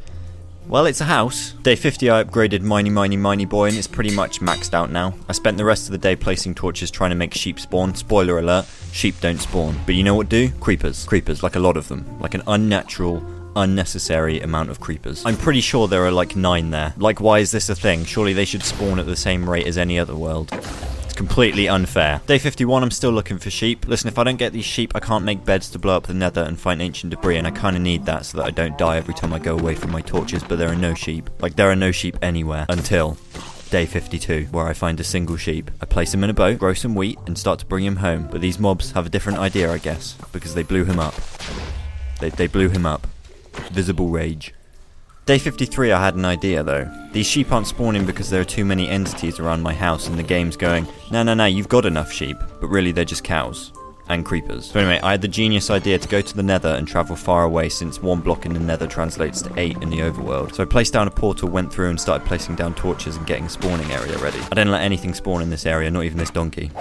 well, 0.69 0.85
it's 0.85 1.01
a 1.01 1.05
house. 1.05 1.53
Day 1.63 1.75
50 1.75 2.11
I 2.11 2.23
upgraded 2.23 2.61
Miney 2.61 2.91
Miney 2.91 3.17
Miney 3.17 3.45
Boy 3.45 3.69
and 3.69 3.77
it's 3.77 3.87
pretty 3.87 4.15
much 4.15 4.39
maxed 4.39 4.75
out 4.75 4.91
now. 4.91 5.15
I 5.27 5.31
spent 5.31 5.57
the 5.57 5.65
rest 5.65 5.87
of 5.87 5.93
the 5.93 5.97
day 5.97 6.15
placing 6.15 6.53
torches 6.53 6.91
trying 6.91 7.09
to 7.09 7.15
make 7.15 7.33
sheep 7.33 7.59
spawn. 7.59 7.95
Spoiler 7.95 8.37
alert, 8.37 8.67
sheep 8.91 9.19
don't 9.19 9.39
spawn. 9.39 9.75
But 9.87 9.95
you 9.95 10.03
know 10.03 10.13
what 10.13 10.29
do? 10.29 10.51
Creepers. 10.59 11.05
Creepers, 11.07 11.41
like 11.41 11.55
a 11.55 11.59
lot 11.59 11.75
of 11.75 11.87
them. 11.87 12.19
Like 12.19 12.35
an 12.35 12.43
unnatural, 12.45 13.25
unnecessary 13.55 14.41
amount 14.41 14.69
of 14.69 14.79
creepers. 14.79 15.25
I'm 15.25 15.37
pretty 15.37 15.61
sure 15.61 15.87
there 15.87 16.05
are 16.05 16.11
like 16.11 16.35
nine 16.35 16.69
there. 16.69 16.93
Like 16.97 17.19
why 17.19 17.39
is 17.39 17.49
this 17.49 17.69
a 17.69 17.75
thing? 17.75 18.05
Surely 18.05 18.33
they 18.33 18.45
should 18.45 18.63
spawn 18.63 18.99
at 18.99 19.07
the 19.07 19.15
same 19.15 19.49
rate 19.49 19.65
as 19.65 19.75
any 19.75 19.97
other 19.97 20.15
world 20.15 20.51
completely 21.19 21.67
unfair. 21.67 22.21
Day 22.27 22.39
51, 22.39 22.81
I'm 22.81 22.91
still 22.91 23.11
looking 23.11 23.39
for 23.39 23.49
sheep. 23.49 23.85
Listen, 23.89 24.07
if 24.07 24.17
I 24.17 24.23
don't 24.23 24.37
get 24.37 24.53
these 24.53 24.63
sheep, 24.63 24.93
I 24.95 25.01
can't 25.01 25.25
make 25.25 25.43
beds 25.43 25.69
to 25.71 25.77
blow 25.77 25.97
up 25.97 26.07
the 26.07 26.13
nether 26.13 26.41
and 26.43 26.57
find 26.57 26.81
ancient 26.81 27.09
debris, 27.09 27.35
and 27.35 27.45
I 27.45 27.51
kind 27.51 27.75
of 27.75 27.81
need 27.81 28.05
that 28.05 28.25
so 28.25 28.37
that 28.37 28.45
I 28.45 28.51
don't 28.51 28.77
die 28.77 28.95
every 28.95 29.13
time 29.13 29.33
I 29.33 29.39
go 29.39 29.57
away 29.57 29.75
from 29.75 29.91
my 29.91 29.99
torches, 29.99 30.45
but 30.45 30.57
there 30.57 30.69
are 30.69 30.77
no 30.77 30.93
sheep. 30.93 31.29
Like, 31.41 31.57
there 31.57 31.69
are 31.69 31.75
no 31.75 31.91
sheep 31.91 32.17
anywhere 32.21 32.65
until 32.69 33.17
day 33.69 33.85
52, 33.85 34.47
where 34.51 34.65
I 34.65 34.71
find 34.71 34.97
a 35.01 35.03
single 35.03 35.35
sheep. 35.35 35.69
I 35.81 35.85
place 35.85 36.13
him 36.13 36.23
in 36.23 36.29
a 36.29 36.33
boat, 36.33 36.57
grow 36.57 36.73
some 36.73 36.95
wheat, 36.95 37.19
and 37.27 37.37
start 37.37 37.59
to 37.59 37.65
bring 37.65 37.83
him 37.83 37.97
home. 37.97 38.29
But 38.31 38.39
these 38.39 38.57
mobs 38.57 38.91
have 38.91 39.05
a 39.05 39.09
different 39.09 39.39
idea, 39.39 39.69
I 39.69 39.77
guess, 39.77 40.15
because 40.31 40.55
they 40.55 40.63
blew 40.63 40.85
him 40.85 40.99
up. 40.99 41.15
They, 42.21 42.29
they 42.29 42.47
blew 42.47 42.69
him 42.69 42.85
up. 42.85 43.05
Visible 43.71 44.07
rage. 44.07 44.53
Day 45.29 45.37
53 45.37 45.91
I 45.91 46.03
had 46.03 46.15
an 46.15 46.25
idea 46.25 46.63
though. 46.63 46.89
These 47.11 47.27
sheep 47.27 47.51
aren't 47.51 47.67
spawning 47.67 48.03
because 48.03 48.31
there 48.31 48.41
are 48.41 48.43
too 48.43 48.65
many 48.65 48.89
entities 48.89 49.39
around 49.39 49.61
my 49.61 49.75
house 49.75 50.07
and 50.07 50.17
the 50.17 50.23
game's 50.23 50.57
going, 50.57 50.87
no 51.11 51.21
no 51.21 51.35
no, 51.35 51.45
you've 51.45 51.69
got 51.69 51.85
enough 51.85 52.11
sheep, 52.11 52.35
but 52.59 52.65
really 52.65 52.91
they're 52.91 53.05
just 53.05 53.23
cows. 53.23 53.71
And 54.07 54.25
creepers. 54.25 54.71
So 54.71 54.79
anyway, 54.79 54.99
I 55.03 55.11
had 55.11 55.21
the 55.21 55.27
genius 55.27 55.69
idea 55.69 55.99
to 55.99 56.07
go 56.07 56.19
to 56.19 56.35
the 56.35 56.41
nether 56.41 56.69
and 56.69 56.87
travel 56.87 57.15
far 57.15 57.43
away 57.43 57.69
since 57.69 58.01
one 58.01 58.21
block 58.21 58.47
in 58.47 58.53
the 58.53 58.59
nether 58.59 58.87
translates 58.87 59.43
to 59.43 59.53
8 59.55 59.83
in 59.83 59.91
the 59.91 59.99
overworld. 59.99 60.55
So 60.55 60.63
I 60.63 60.65
placed 60.65 60.93
down 60.93 61.07
a 61.07 61.11
portal, 61.11 61.47
went 61.47 61.71
through 61.71 61.91
and 61.91 62.01
started 62.01 62.25
placing 62.25 62.55
down 62.55 62.73
torches 62.73 63.15
and 63.15 63.27
getting 63.27 63.45
a 63.45 63.49
spawning 63.49 63.91
area 63.91 64.17
ready. 64.17 64.39
I 64.39 64.55
didn't 64.55 64.71
let 64.71 64.81
anything 64.81 65.13
spawn 65.13 65.43
in 65.43 65.51
this 65.51 65.67
area, 65.67 65.91
not 65.91 66.05
even 66.05 66.17
this 66.17 66.31
donkey. 66.31 66.71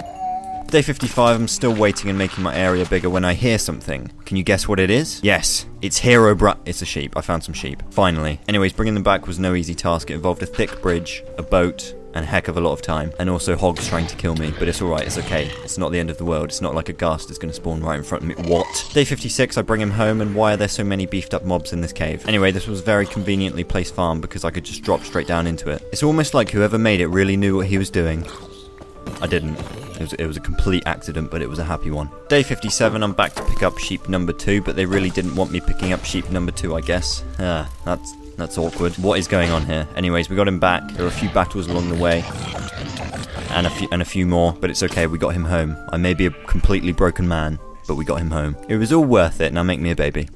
Day 0.71 0.83
55, 0.83 1.35
I'm 1.35 1.47
still 1.47 1.73
waiting 1.73 2.11
and 2.11 2.17
making 2.19 2.43
my 2.43 2.55
area 2.55 2.85
bigger 2.85 3.09
when 3.09 3.25
I 3.25 3.33
hear 3.33 3.57
something. 3.57 4.11
Can 4.25 4.37
you 4.37 4.43
guess 4.43 4.67
what 4.67 4.79
it 4.79 4.91
is? 4.91 5.19
Yes, 5.23 5.65
it's 5.81 5.97
Hero 5.97 6.35
Bra- 6.35 6.57
It's 6.65 6.83
a 6.83 6.85
sheep. 6.85 7.17
I 7.17 7.21
found 7.21 7.43
some 7.43 7.55
sheep. 7.55 7.81
Finally. 7.89 8.39
Anyways, 8.47 8.73
bringing 8.73 8.93
them 8.93 9.01
back 9.01 9.25
was 9.25 9.39
no 9.39 9.55
easy 9.55 9.73
task. 9.73 10.11
It 10.11 10.13
involved 10.13 10.43
a 10.43 10.45
thick 10.45 10.79
bridge, 10.79 11.23
a 11.39 11.43
boat, 11.43 11.95
and 12.13 12.23
a 12.23 12.27
heck 12.27 12.49
of 12.49 12.57
a 12.57 12.61
lot 12.61 12.73
of 12.73 12.83
time. 12.83 13.11
And 13.17 13.31
also 13.31 13.55
hogs 13.55 13.87
trying 13.87 14.05
to 14.07 14.15
kill 14.15 14.35
me. 14.35 14.53
But 14.59 14.67
it's 14.67 14.79
alright, 14.79 15.07
it's 15.07 15.17
okay. 15.17 15.51
It's 15.63 15.79
not 15.79 15.91
the 15.91 15.97
end 15.97 16.11
of 16.11 16.19
the 16.19 16.25
world. 16.25 16.45
It's 16.49 16.61
not 16.61 16.75
like 16.75 16.89
a 16.89 16.93
ghast 16.93 17.31
is 17.31 17.39
to 17.39 17.51
spawn 17.51 17.81
right 17.81 17.97
in 17.97 18.03
front 18.03 18.23
of 18.23 18.27
me. 18.29 18.35
What? 18.47 18.91
Day 18.93 19.05
56, 19.05 19.57
I 19.57 19.63
bring 19.63 19.81
him 19.81 19.89
home, 19.91 20.21
and 20.21 20.35
why 20.35 20.53
are 20.53 20.57
there 20.57 20.67
so 20.67 20.83
many 20.83 21.07
beefed 21.07 21.33
up 21.33 21.45
mobs 21.45 21.73
in 21.73 21.81
this 21.81 21.93
cave? 21.93 22.27
Anyway, 22.27 22.51
this 22.51 22.67
was 22.67 22.81
a 22.81 22.83
very 22.83 23.07
conveniently 23.07 23.63
placed 23.63 23.95
farm 23.95 24.21
because 24.21 24.45
I 24.45 24.51
could 24.51 24.65
just 24.65 24.83
drop 24.83 25.01
straight 25.01 25.25
down 25.27 25.47
into 25.47 25.71
it. 25.71 25.81
It's 25.91 26.03
almost 26.03 26.35
like 26.35 26.51
whoever 26.51 26.77
made 26.77 27.01
it 27.01 27.07
really 27.07 27.37
knew 27.37 27.55
what 27.55 27.65
he 27.65 27.79
was 27.79 27.89
doing. 27.89 28.23
I 29.19 29.25
didn't. 29.25 29.57
It 29.99 30.03
was, 30.03 30.13
it 30.13 30.25
was, 30.25 30.37
a 30.37 30.39
complete 30.39 30.83
accident, 30.85 31.29
but 31.29 31.41
it 31.41 31.49
was 31.49 31.59
a 31.59 31.63
happy 31.63 31.91
one. 31.91 32.09
Day 32.29 32.41
57, 32.41 33.03
I'm 33.03 33.11
back 33.11 33.33
to 33.33 33.43
pick 33.43 33.63
up 33.63 33.77
sheep 33.77 34.07
number 34.07 34.31
two, 34.31 34.61
but 34.61 34.77
they 34.77 34.85
really 34.85 35.09
didn't 35.09 35.35
want 35.35 35.51
me 35.51 35.59
picking 35.59 35.91
up 35.91 36.05
sheep 36.05 36.29
number 36.29 36.53
two, 36.53 36.73
I 36.75 36.81
guess. 36.81 37.23
Ah, 37.37 37.69
that's 37.83 38.13
that's 38.37 38.57
awkward. 38.57 38.93
What 38.93 39.19
is 39.19 39.27
going 39.27 39.51
on 39.51 39.65
here? 39.65 39.85
Anyways, 39.97 40.29
we 40.29 40.37
got 40.37 40.47
him 40.47 40.59
back. 40.59 40.89
There 40.93 41.03
were 41.03 41.09
a 41.09 41.11
few 41.11 41.29
battles 41.31 41.67
along 41.67 41.89
the 41.89 42.01
way, 42.01 42.23
and 43.49 43.67
a 43.67 43.69
few 43.69 43.89
and 43.91 44.01
a 44.01 44.05
few 44.05 44.25
more, 44.25 44.53
but 44.53 44.69
it's 44.69 44.81
okay. 44.83 45.05
We 45.05 45.17
got 45.17 45.33
him 45.33 45.43
home. 45.43 45.75
I 45.91 45.97
may 45.97 46.13
be 46.13 46.27
a 46.27 46.31
completely 46.31 46.93
broken 46.93 47.27
man, 47.27 47.59
but 47.85 47.95
we 47.95 48.05
got 48.05 48.21
him 48.21 48.31
home. 48.31 48.55
It 48.69 48.77
was 48.77 48.93
all 48.93 49.03
worth 49.03 49.41
it. 49.41 49.51
Now 49.51 49.63
make 49.63 49.81
me 49.81 49.91
a 49.91 49.95
baby. 49.95 50.29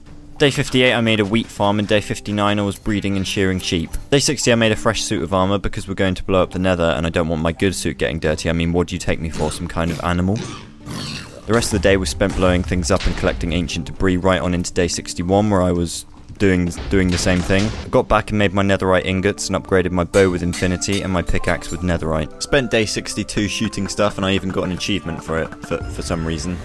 Day 0.43 0.51
58 0.51 0.93
I 0.93 0.99
made 0.99 1.21
a 1.21 1.25
wheat 1.25 1.47
farm 1.47 1.79
and 1.79 1.87
day 1.87 2.01
59 2.01 2.59
I 2.59 2.61
was 2.63 2.77
breeding 2.77 3.15
and 3.15 3.25
shearing 3.25 3.59
sheep. 3.59 3.89
Day 4.09 4.19
60 4.19 4.51
I 4.51 4.55
made 4.55 4.73
a 4.73 4.75
fresh 4.75 5.01
suit 5.01 5.23
of 5.23 5.33
armor 5.33 5.57
because 5.57 5.87
we're 5.87 5.93
going 5.93 6.15
to 6.15 6.23
blow 6.25 6.43
up 6.43 6.51
the 6.51 6.59
nether 6.59 6.83
and 6.83 7.05
I 7.05 7.09
don't 7.09 7.29
want 7.29 7.41
my 7.41 7.53
good 7.53 7.73
suit 7.73 7.97
getting 7.97 8.19
dirty. 8.19 8.49
I 8.49 8.51
mean 8.51 8.73
what 8.73 8.89
do 8.89 8.95
you 8.95 8.99
take 8.99 9.21
me 9.21 9.29
for, 9.29 9.53
some 9.53 9.69
kind 9.69 9.89
of 9.89 10.03
animal? 10.03 10.35
The 10.35 11.53
rest 11.53 11.73
of 11.73 11.81
the 11.81 11.87
day 11.87 11.95
was 11.95 12.09
spent 12.09 12.35
blowing 12.35 12.61
things 12.61 12.91
up 12.91 13.05
and 13.05 13.15
collecting 13.15 13.53
ancient 13.53 13.85
debris 13.85 14.17
right 14.17 14.41
on 14.41 14.53
into 14.53 14.73
day 14.73 14.89
61 14.89 15.49
where 15.49 15.61
I 15.61 15.71
was 15.71 16.05
doing 16.39 16.65
doing 16.89 17.09
the 17.09 17.17
same 17.17 17.39
thing. 17.39 17.63
I 17.85 17.87
got 17.87 18.09
back 18.09 18.31
and 18.31 18.37
made 18.37 18.51
my 18.51 18.63
netherite 18.63 19.05
ingots 19.05 19.47
and 19.47 19.55
upgraded 19.55 19.91
my 19.91 20.03
bow 20.03 20.29
with 20.29 20.43
infinity 20.43 21.03
and 21.03 21.13
my 21.13 21.21
pickaxe 21.21 21.71
with 21.71 21.83
netherite. 21.83 22.43
Spent 22.43 22.69
day 22.69 22.85
62 22.85 23.47
shooting 23.47 23.87
stuff 23.87 24.17
and 24.17 24.25
I 24.25 24.33
even 24.33 24.49
got 24.49 24.65
an 24.65 24.73
achievement 24.73 25.23
for 25.23 25.41
it 25.41 25.47
for, 25.65 25.77
for 25.77 26.01
some 26.01 26.27
reason. 26.27 26.57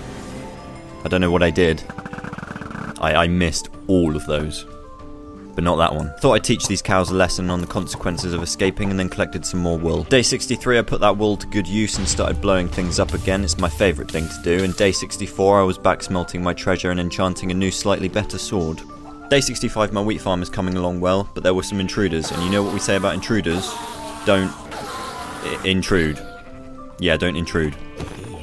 I 1.05 1.09
don't 1.09 1.21
know 1.21 1.31
what 1.31 1.45
I 1.45 1.51
did. 1.51 1.85
I, 3.01 3.15
I 3.15 3.29
missed 3.29 3.69
all 3.87 4.17
of 4.17 4.27
those. 4.27 4.67
But 5.55 5.65
not 5.65 5.77
that 5.79 5.93
one. 5.93 6.13
Thought 6.21 6.35
I'd 6.35 6.45
teach 6.45 6.69
these 6.69 6.81
cows 6.81 7.11
a 7.11 7.15
lesson 7.15 7.51
on 7.51 7.61
the 7.61 7.67
consequences 7.67 8.33
of 8.33 8.45
escaping 8.45 8.91
and 8.91 8.99
then 8.99 9.09
collected 9.09 9.45
some 9.45 9.59
more 9.59 9.77
wool. 9.77 10.05
Day 10.05 10.23
63 10.23 10.79
I 10.79 10.83
put 10.83 11.01
that 11.01 11.17
wool 11.17 11.37
to 11.37 11.49
good 11.49 11.67
use 11.67 11.99
and 11.99 12.09
started 12.09 12.41
blowing 12.41 12.69
things 12.69 13.01
up 13.01 13.13
again. 13.13 13.43
It's 13.43 13.59
my 13.59 13.69
favourite 13.69 14.09
thing 14.09 14.29
to 14.29 14.43
do. 14.45 14.63
And 14.63 14.77
day 14.77 14.93
64 14.93 15.61
I 15.61 15.65
was 15.65 15.77
back 15.77 16.05
smelting 16.05 16.45
my 16.45 16.55
treasure 16.55 16.93
and 16.93 17.01
enchanting 17.01 17.51
a 17.51 17.55
new 17.55 17.73
slightly 17.73 18.09
better 18.09 18.39
sword. 18.39 18.81
Day 19.31 19.41
65 19.41 19.93
my 19.93 20.01
wheat 20.01 20.21
farm 20.21 20.43
is 20.43 20.49
coming 20.49 20.77
along 20.77 21.01
well, 21.01 21.29
but 21.35 21.43
there 21.43 21.55
were 21.55 21.65
some 21.65 21.81
intruders. 21.81 22.31
And 22.31 22.41
you 22.45 22.51
know 22.51 22.63
what 22.63 22.73
we 22.73 22.79
say 22.79 22.95
about 22.95 23.15
intruders? 23.15 23.75
Don't 24.27 24.53
intrude. 25.65 26.25
Yeah, 27.01 27.17
don't 27.17 27.35
intrude. 27.35 27.75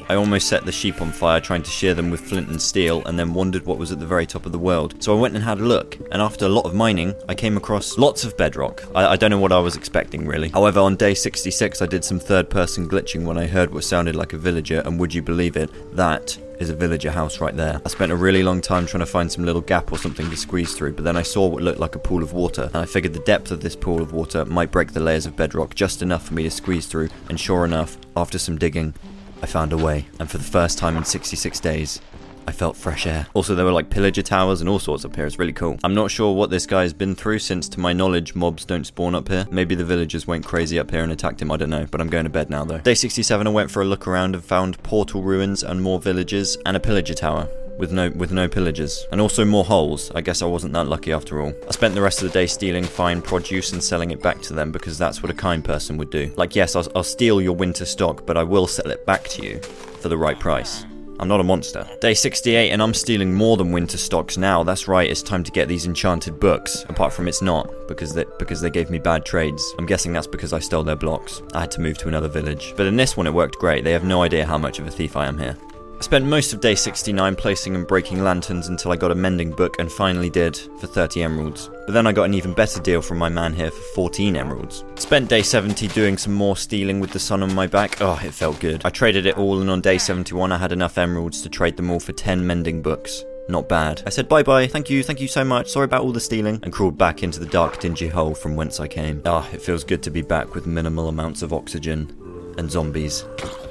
I 0.08 0.14
almost 0.14 0.48
set 0.48 0.64
the 0.64 0.72
sheep 0.72 1.02
on 1.02 1.10
fire 1.10 1.40
trying 1.40 1.62
to 1.64 1.70
shear 1.70 1.92
them 1.92 2.10
with 2.10 2.20
flint 2.20 2.48
and 2.48 2.62
steel 2.62 3.04
and 3.06 3.18
then 3.18 3.34
wondered 3.34 3.66
what 3.66 3.78
was 3.78 3.90
at 3.90 3.98
the 3.98 4.06
very 4.06 4.24
top 4.24 4.46
of 4.46 4.52
the 4.52 4.58
world. 4.58 5.02
So 5.02 5.16
I 5.16 5.20
went 5.20 5.34
and 5.34 5.42
had 5.42 5.58
a 5.58 5.64
look, 5.64 5.98
and 6.12 6.22
after 6.22 6.46
a 6.46 6.48
lot 6.48 6.64
of 6.64 6.74
mining, 6.74 7.14
I 7.28 7.34
came 7.34 7.56
across 7.56 7.98
lots 7.98 8.24
of 8.24 8.36
bedrock. 8.36 8.84
I, 8.94 9.06
I 9.06 9.16
don't 9.16 9.30
know 9.30 9.38
what 9.38 9.52
I 9.52 9.58
was 9.58 9.76
expecting 9.76 10.26
really. 10.26 10.50
However, 10.50 10.78
on 10.78 10.94
day 10.94 11.14
66, 11.14 11.82
I 11.82 11.86
did 11.86 12.04
some 12.04 12.20
third 12.20 12.48
person 12.48 12.88
glitching 12.88 13.24
when 13.24 13.36
I 13.36 13.46
heard 13.46 13.72
what 13.72 13.82
sounded 13.82 14.14
like 14.14 14.32
a 14.32 14.38
villager, 14.38 14.80
and 14.84 15.00
would 15.00 15.12
you 15.12 15.22
believe 15.22 15.56
it, 15.56 15.70
that 15.96 16.38
is 16.60 16.70
a 16.70 16.76
villager 16.76 17.10
house 17.10 17.40
right 17.40 17.56
there. 17.56 17.80
I 17.84 17.88
spent 17.88 18.12
a 18.12 18.16
really 18.16 18.42
long 18.42 18.60
time 18.60 18.86
trying 18.86 19.00
to 19.00 19.06
find 19.06 19.30
some 19.30 19.44
little 19.44 19.60
gap 19.60 19.92
or 19.92 19.98
something 19.98 20.30
to 20.30 20.36
squeeze 20.36 20.74
through, 20.74 20.92
but 20.92 21.04
then 21.04 21.16
I 21.16 21.22
saw 21.22 21.46
what 21.48 21.62
looked 21.62 21.80
like 21.80 21.96
a 21.96 21.98
pool 21.98 22.22
of 22.22 22.32
water, 22.32 22.70
and 22.72 22.76
I 22.76 22.86
figured 22.86 23.12
the 23.12 23.20
depth 23.20 23.50
of 23.50 23.60
this 23.60 23.74
pool 23.74 24.00
of 24.00 24.12
water 24.12 24.44
might 24.44 24.70
break 24.70 24.92
the 24.92 25.00
layers 25.00 25.26
of 25.26 25.36
bedrock 25.36 25.74
just 25.74 26.00
enough 26.00 26.26
for 26.28 26.34
me 26.34 26.44
to 26.44 26.50
squeeze 26.50 26.86
through, 26.86 27.08
and 27.28 27.40
sure 27.40 27.64
enough, 27.64 27.98
after 28.16 28.38
some 28.38 28.56
digging, 28.56 28.94
I 29.42 29.46
found 29.46 29.72
a 29.72 29.76
way, 29.76 30.06
and 30.18 30.30
for 30.30 30.38
the 30.38 30.44
first 30.44 30.78
time 30.78 30.96
in 30.96 31.04
66 31.04 31.60
days, 31.60 32.00
I 32.48 32.52
felt 32.52 32.76
fresh 32.76 33.06
air. 33.06 33.26
Also, 33.34 33.54
there 33.54 33.64
were 33.64 33.72
like 33.72 33.90
pillager 33.90 34.22
towers 34.22 34.60
and 34.60 34.70
all 34.70 34.78
sorts 34.78 35.04
up 35.04 35.16
here. 35.16 35.26
It's 35.26 35.38
really 35.38 35.52
cool. 35.52 35.78
I'm 35.82 35.94
not 35.94 36.10
sure 36.10 36.34
what 36.34 36.50
this 36.50 36.64
guy's 36.64 36.92
been 36.92 37.14
through 37.14 37.40
since, 37.40 37.68
to 37.70 37.80
my 37.80 37.92
knowledge, 37.92 38.34
mobs 38.34 38.64
don't 38.64 38.86
spawn 38.86 39.14
up 39.14 39.28
here. 39.28 39.46
Maybe 39.50 39.74
the 39.74 39.84
villagers 39.84 40.26
went 40.26 40.44
crazy 40.44 40.78
up 40.78 40.90
here 40.90 41.02
and 41.02 41.12
attacked 41.12 41.42
him. 41.42 41.50
I 41.50 41.56
don't 41.56 41.70
know, 41.70 41.86
but 41.90 42.00
I'm 42.00 42.08
going 42.08 42.24
to 42.24 42.30
bed 42.30 42.50
now 42.50 42.64
though. 42.64 42.78
Day 42.78 42.94
67, 42.94 43.46
I 43.46 43.50
went 43.50 43.70
for 43.70 43.82
a 43.82 43.84
look 43.84 44.06
around 44.06 44.34
and 44.34 44.44
found 44.44 44.82
portal 44.82 45.22
ruins 45.22 45.62
and 45.62 45.82
more 45.82 46.00
villages 46.00 46.56
and 46.64 46.76
a 46.76 46.80
pillager 46.80 47.14
tower 47.14 47.48
with 47.76 47.92
no 47.92 48.10
with 48.10 48.32
no 48.32 48.48
pillagers 48.48 49.06
and 49.12 49.20
also 49.20 49.44
more 49.44 49.64
holes. 49.64 50.10
I 50.14 50.20
guess 50.20 50.42
I 50.42 50.46
wasn't 50.46 50.72
that 50.74 50.86
lucky 50.88 51.12
after 51.12 51.40
all. 51.40 51.52
I 51.68 51.72
spent 51.72 51.94
the 51.94 52.02
rest 52.02 52.22
of 52.22 52.28
the 52.28 52.38
day 52.38 52.46
stealing 52.46 52.84
fine 52.84 53.22
produce 53.22 53.72
and 53.72 53.82
selling 53.82 54.10
it 54.10 54.22
back 54.22 54.40
to 54.42 54.52
them 54.52 54.72
because 54.72 54.98
that's 54.98 55.22
what 55.22 55.30
a 55.30 55.34
kind 55.34 55.64
person 55.64 55.96
would 55.98 56.10
do. 56.10 56.32
Like 56.36 56.54
yes, 56.54 56.76
I'll, 56.76 56.86
I'll 56.94 57.04
steal 57.04 57.40
your 57.40 57.54
winter 57.54 57.84
stock, 57.84 58.26
but 58.26 58.36
I 58.36 58.42
will 58.42 58.66
sell 58.66 58.90
it 58.90 59.06
back 59.06 59.28
to 59.28 59.42
you 59.42 59.60
for 60.00 60.08
the 60.08 60.16
right 60.16 60.38
price. 60.38 60.84
I'm 61.18 61.28
not 61.28 61.40
a 61.40 61.44
monster. 61.44 61.88
Day 62.00 62.12
68, 62.12 62.70
and 62.70 62.82
I'm 62.82 62.92
stealing 62.92 63.32
more 63.32 63.56
than 63.56 63.72
winter 63.72 63.96
stocks 63.96 64.36
now. 64.36 64.62
That's 64.62 64.86
right, 64.86 65.10
it's 65.10 65.22
time 65.22 65.42
to 65.44 65.50
get 65.50 65.66
these 65.66 65.86
enchanted 65.86 66.38
books. 66.38 66.84
Apart 66.90 67.12
from 67.12 67.26
it's 67.26 67.40
not, 67.40 67.72
because 67.88 68.12
they, 68.12 68.26
because 68.38 68.60
they 68.60 68.68
gave 68.68 68.90
me 68.90 68.98
bad 68.98 69.24
trades. 69.24 69.74
I'm 69.78 69.86
guessing 69.86 70.12
that's 70.12 70.26
because 70.26 70.52
I 70.52 70.58
stole 70.58 70.82
their 70.82 70.96
blocks. 70.96 71.40
I 71.54 71.60
had 71.60 71.70
to 71.72 71.80
move 71.80 71.96
to 71.98 72.08
another 72.08 72.28
village. 72.28 72.74
But 72.76 72.86
in 72.86 72.96
this 72.96 73.16
one, 73.16 73.26
it 73.26 73.32
worked 73.32 73.56
great. 73.56 73.82
They 73.82 73.92
have 73.92 74.04
no 74.04 74.22
idea 74.22 74.44
how 74.44 74.58
much 74.58 74.78
of 74.78 74.86
a 74.86 74.90
thief 74.90 75.16
I 75.16 75.26
am 75.26 75.38
here. 75.38 75.56
I 75.98 76.02
spent 76.02 76.26
most 76.26 76.52
of 76.52 76.60
day 76.60 76.74
69 76.74 77.36
placing 77.36 77.74
and 77.74 77.86
breaking 77.86 78.22
lanterns 78.22 78.68
until 78.68 78.92
I 78.92 78.96
got 78.96 79.10
a 79.10 79.14
mending 79.14 79.50
book 79.50 79.76
and 79.78 79.90
finally 79.90 80.28
did 80.28 80.54
for 80.78 80.86
30 80.86 81.22
emeralds. 81.22 81.70
But 81.86 81.94
then 81.94 82.06
I 82.06 82.12
got 82.12 82.24
an 82.24 82.34
even 82.34 82.52
better 82.52 82.82
deal 82.82 83.00
from 83.00 83.16
my 83.16 83.30
man 83.30 83.54
here 83.54 83.70
for 83.70 83.80
14 83.94 84.36
emeralds. 84.36 84.84
Spent 84.96 85.30
day 85.30 85.40
70 85.40 85.88
doing 85.88 86.18
some 86.18 86.34
more 86.34 86.54
stealing 86.54 87.00
with 87.00 87.12
the 87.12 87.18
sun 87.18 87.42
on 87.42 87.54
my 87.54 87.66
back. 87.66 88.02
Oh, 88.02 88.20
it 88.22 88.34
felt 88.34 88.60
good. 88.60 88.82
I 88.84 88.90
traded 88.90 89.24
it 89.24 89.38
all 89.38 89.62
and 89.62 89.70
on 89.70 89.80
day 89.80 89.96
71 89.96 90.52
I 90.52 90.58
had 90.58 90.72
enough 90.72 90.98
emeralds 90.98 91.40
to 91.42 91.48
trade 91.48 91.78
them 91.78 91.90
all 91.90 92.00
for 92.00 92.12
10 92.12 92.46
mending 92.46 92.82
books. 92.82 93.24
Not 93.48 93.66
bad. 93.66 94.02
I 94.04 94.10
said 94.10 94.28
bye 94.28 94.42
bye, 94.42 94.66
thank 94.66 94.90
you, 94.90 95.02
thank 95.02 95.20
you 95.20 95.28
so 95.28 95.44
much, 95.44 95.70
sorry 95.70 95.84
about 95.84 96.02
all 96.02 96.12
the 96.12 96.20
stealing, 96.20 96.60
and 96.62 96.72
crawled 96.72 96.98
back 96.98 97.22
into 97.22 97.40
the 97.40 97.46
dark, 97.46 97.78
dingy 97.78 98.08
hole 98.08 98.34
from 98.34 98.54
whence 98.54 98.80
I 98.80 98.88
came. 98.88 99.22
Ah, 99.24 99.48
it 99.50 99.62
feels 99.62 99.84
good 99.84 100.02
to 100.02 100.10
be 100.10 100.20
back 100.20 100.54
with 100.54 100.66
minimal 100.66 101.08
amounts 101.08 101.40
of 101.40 101.54
oxygen 101.54 102.54
and 102.58 102.70
zombies. 102.70 103.24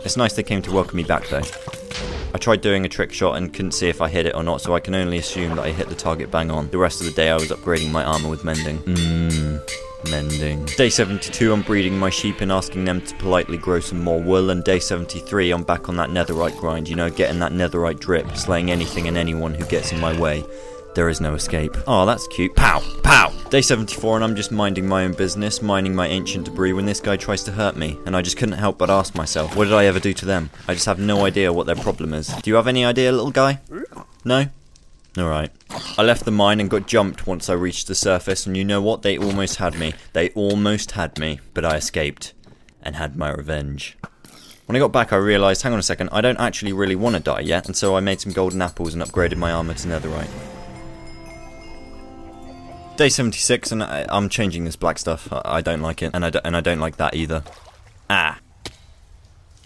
It's 0.05 0.15
nice 0.15 0.33
they 0.33 0.43
came 0.43 0.61
to 0.61 0.71
welcome 0.71 0.97
me 0.97 1.03
back 1.03 1.27
though. 1.29 1.41
I 2.33 2.37
tried 2.37 2.61
doing 2.61 2.85
a 2.85 2.89
trick 2.89 3.11
shot 3.11 3.37
and 3.37 3.51
couldn't 3.51 3.71
see 3.71 3.89
if 3.89 4.01
I 4.01 4.07
hit 4.07 4.27
it 4.27 4.35
or 4.35 4.43
not, 4.43 4.61
so 4.61 4.75
I 4.75 4.79
can 4.79 4.93
only 4.93 5.17
assume 5.17 5.55
that 5.55 5.65
I 5.65 5.71
hit 5.71 5.89
the 5.89 5.95
target 5.95 6.29
bang 6.29 6.51
on. 6.51 6.69
The 6.69 6.77
rest 6.77 6.99
of 7.01 7.07
the 7.07 7.13
day 7.13 7.29
I 7.29 7.35
was 7.35 7.49
upgrading 7.49 7.91
my 7.91 8.03
armor 8.03 8.29
with 8.29 8.43
mending. 8.43 8.77
Mmm. 8.79 10.11
Mending. 10.11 10.65
Day 10.77 10.89
72, 10.89 11.51
I'm 11.51 11.63
breeding 11.63 11.97
my 11.97 12.11
sheep 12.11 12.41
and 12.41 12.51
asking 12.51 12.85
them 12.85 13.01
to 13.01 13.15
politely 13.15 13.57
grow 13.57 13.79
some 13.79 14.03
more 14.03 14.21
wool. 14.21 14.51
And 14.51 14.63
day 14.63 14.77
73, 14.77 15.49
I'm 15.49 15.63
back 15.63 15.89
on 15.89 15.95
that 15.95 16.11
netherite 16.11 16.55
grind, 16.57 16.87
you 16.87 16.95
know, 16.95 17.09
getting 17.09 17.39
that 17.39 17.53
netherite 17.53 17.99
drip, 17.99 18.37
slaying 18.37 18.69
anything 18.69 19.07
and 19.07 19.17
anyone 19.17 19.55
who 19.55 19.65
gets 19.65 19.91
in 19.91 19.99
my 19.99 20.17
way. 20.19 20.45
There 20.93 21.09
is 21.09 21.19
no 21.19 21.33
escape. 21.33 21.75
Oh, 21.87 22.05
that's 22.05 22.27
cute. 22.27 22.55
Pow! 22.55 22.81
Pow! 23.01 23.34
Day 23.49 23.61
74, 23.61 24.15
and 24.15 24.23
I'm 24.23 24.35
just 24.35 24.51
minding 24.51 24.87
my 24.87 25.05
own 25.05 25.13
business, 25.13 25.61
mining 25.61 25.93
my 25.93 26.07
ancient 26.07 26.45
debris 26.45 26.73
when 26.73 26.85
this 26.85 26.99
guy 26.99 27.15
tries 27.15 27.43
to 27.43 27.51
hurt 27.51 27.77
me. 27.77 27.97
And 28.05 28.15
I 28.15 28.21
just 28.21 28.37
couldn't 28.37 28.57
help 28.57 28.79
but 28.79 28.89
ask 28.89 29.15
myself, 29.15 29.55
what 29.55 29.65
did 29.65 29.73
I 29.73 29.85
ever 29.85 29.99
do 29.99 30.13
to 30.13 30.25
them? 30.25 30.49
I 30.67 30.73
just 30.73 30.87
have 30.87 30.99
no 30.99 31.25
idea 31.25 31.53
what 31.53 31.67
their 31.67 31.75
problem 31.75 32.13
is. 32.13 32.27
Do 32.27 32.49
you 32.49 32.55
have 32.55 32.67
any 32.67 32.83
idea, 32.83 33.11
little 33.11 33.31
guy? 33.31 33.61
No? 34.25 34.47
Alright. 35.17 35.51
I 35.97 36.01
left 36.01 36.25
the 36.25 36.31
mine 36.31 36.59
and 36.59 36.69
got 36.69 36.87
jumped 36.87 37.27
once 37.27 37.47
I 37.47 37.53
reached 37.53 37.87
the 37.87 37.95
surface, 37.95 38.47
and 38.47 38.57
you 38.57 38.65
know 38.65 38.81
what? 38.81 39.03
They 39.03 39.17
almost 39.17 39.57
had 39.57 39.77
me. 39.79 39.93
They 40.13 40.31
almost 40.31 40.91
had 40.91 41.17
me, 41.19 41.39
but 41.53 41.63
I 41.63 41.77
escaped 41.77 42.33
and 42.81 42.95
had 42.95 43.15
my 43.15 43.31
revenge. 43.31 43.95
When 44.65 44.75
I 44.75 44.79
got 44.79 44.91
back, 44.91 45.13
I 45.13 45.17
realised, 45.17 45.61
hang 45.61 45.71
on 45.71 45.79
a 45.79 45.83
second, 45.83 46.09
I 46.11 46.21
don't 46.21 46.39
actually 46.39 46.73
really 46.73 46.95
want 46.95 47.15
to 47.15 47.21
die 47.21 47.41
yet, 47.41 47.67
and 47.67 47.77
so 47.77 47.95
I 47.95 47.99
made 47.99 48.19
some 48.19 48.33
golden 48.33 48.61
apples 48.63 48.95
and 48.95 49.03
upgraded 49.03 49.37
my 49.37 49.51
armour 49.51 49.75
to 49.75 49.87
netherite. 49.87 50.29
Day 52.97 53.09
76, 53.09 53.73
and 53.73 53.83
I, 53.83 54.05
am 54.09 54.29
changing 54.29 54.63
this 54.63 54.77
black 54.77 54.97
stuff. 54.97 55.27
I, 55.31 55.41
I 55.45 55.61
don't 55.61 55.81
like 55.81 56.01
it, 56.01 56.11
and 56.13 56.23
I, 56.23 56.29
do, 56.29 56.39
and 56.45 56.55
I 56.55 56.61
don't 56.61 56.79
like 56.79 56.95
that 56.95 57.13
either. 57.13 57.43
Ah. 58.09 58.39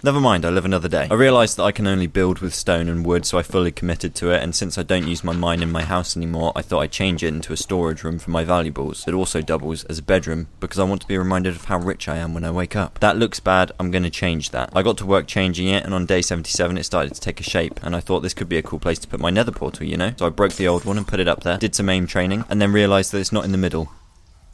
Never 0.02 0.22
mind, 0.22 0.46
I 0.46 0.50
live 0.50 0.64
another 0.64 0.88
day. 0.88 1.10
I 1.12 1.16
realised 1.16 1.58
that 1.58 1.64
I 1.64 1.74
can 1.74 1.86
only 1.86 2.08
build 2.08 2.40
with 2.40 2.56
stone 2.56 2.88
and 2.88 3.06
wood, 3.06 3.26
so 3.26 3.38
I 3.38 3.44
fully 3.44 3.72
committed 3.72 4.16
to 4.16 4.32
it, 4.32 4.42
and 4.42 4.56
since 4.56 4.78
I 4.78 4.84
don't 4.84 5.08
use 5.08 5.26
my 5.26 5.34
mine 5.34 5.62
in 5.62 5.74
my 5.74 5.82
house 5.82 6.16
anymore, 6.16 6.54
I 6.56 6.62
thought 6.62 6.80
I'd 6.80 6.92
change 6.94 7.22
it 7.22 7.28
into 7.28 7.52
a 7.52 7.58
storage 7.58 8.02
room 8.02 8.18
for 8.18 8.32
my 8.32 8.46
valuables. 8.46 9.06
It 9.10 9.14
also 9.14 9.42
doubles 9.42 9.84
as 9.86 10.00
a 10.00 10.04
bedroom, 10.04 10.48
because 10.62 10.80
I 10.80 10.86
want 10.86 11.02
to 11.02 11.08
be 11.08 11.18
reminded 11.18 11.58
of 11.58 11.66
how 11.66 11.80
rich 11.80 12.08
I 12.08 12.16
am 12.16 12.34
when 12.34 12.46
I 12.46 12.52
wake 12.52 12.78
up. 12.78 13.00
That 13.00 13.18
looks 13.18 13.42
bad, 13.42 13.74
I'm 13.78 13.92
going 13.92 14.04
to 14.04 14.10
change 14.10 14.52
that. 14.52 14.70
I 14.74 14.84
got 14.84 14.98
to 15.00 15.06
work 15.06 15.28
changing 15.28 15.68
it, 15.68 15.84
and 15.84 15.94
on 15.94 16.06
day 16.06 16.22
77 16.22 16.78
it 16.78 16.86
started 16.86 17.14
to 17.14 17.20
take 17.20 17.42
a 17.42 17.44
shape, 17.44 17.82
and 17.84 17.94
I 17.94 18.00
thought 18.00 18.22
this 18.22 18.34
could 18.34 18.48
be 18.48 18.58
a 18.58 18.64
cool 18.64 18.80
place 18.80 19.00
to 19.00 19.08
put 19.10 19.20
my 19.20 19.32
nether 19.32 19.52
portal, 19.52 19.86
you 19.86 19.98
know? 19.98 20.14
So 20.18 20.26
I 20.26 20.30
broke 20.30 20.54
the 20.54 20.68
old 20.70 20.86
one 20.86 20.98
and 20.98 21.08
put 21.08 21.20
it 21.20 21.28
up 21.28 21.44
there, 21.44 21.58
did 21.58 21.76
some 21.76 21.90
aim 21.90 22.08
training, 22.08 22.46
and 22.50 22.62
then 22.62 22.72
realised 22.72 23.12
that 23.12 23.20
it's 23.20 23.34
not 23.34 23.44
in 23.44 23.52
the 23.52 23.58
middle. 23.58 23.92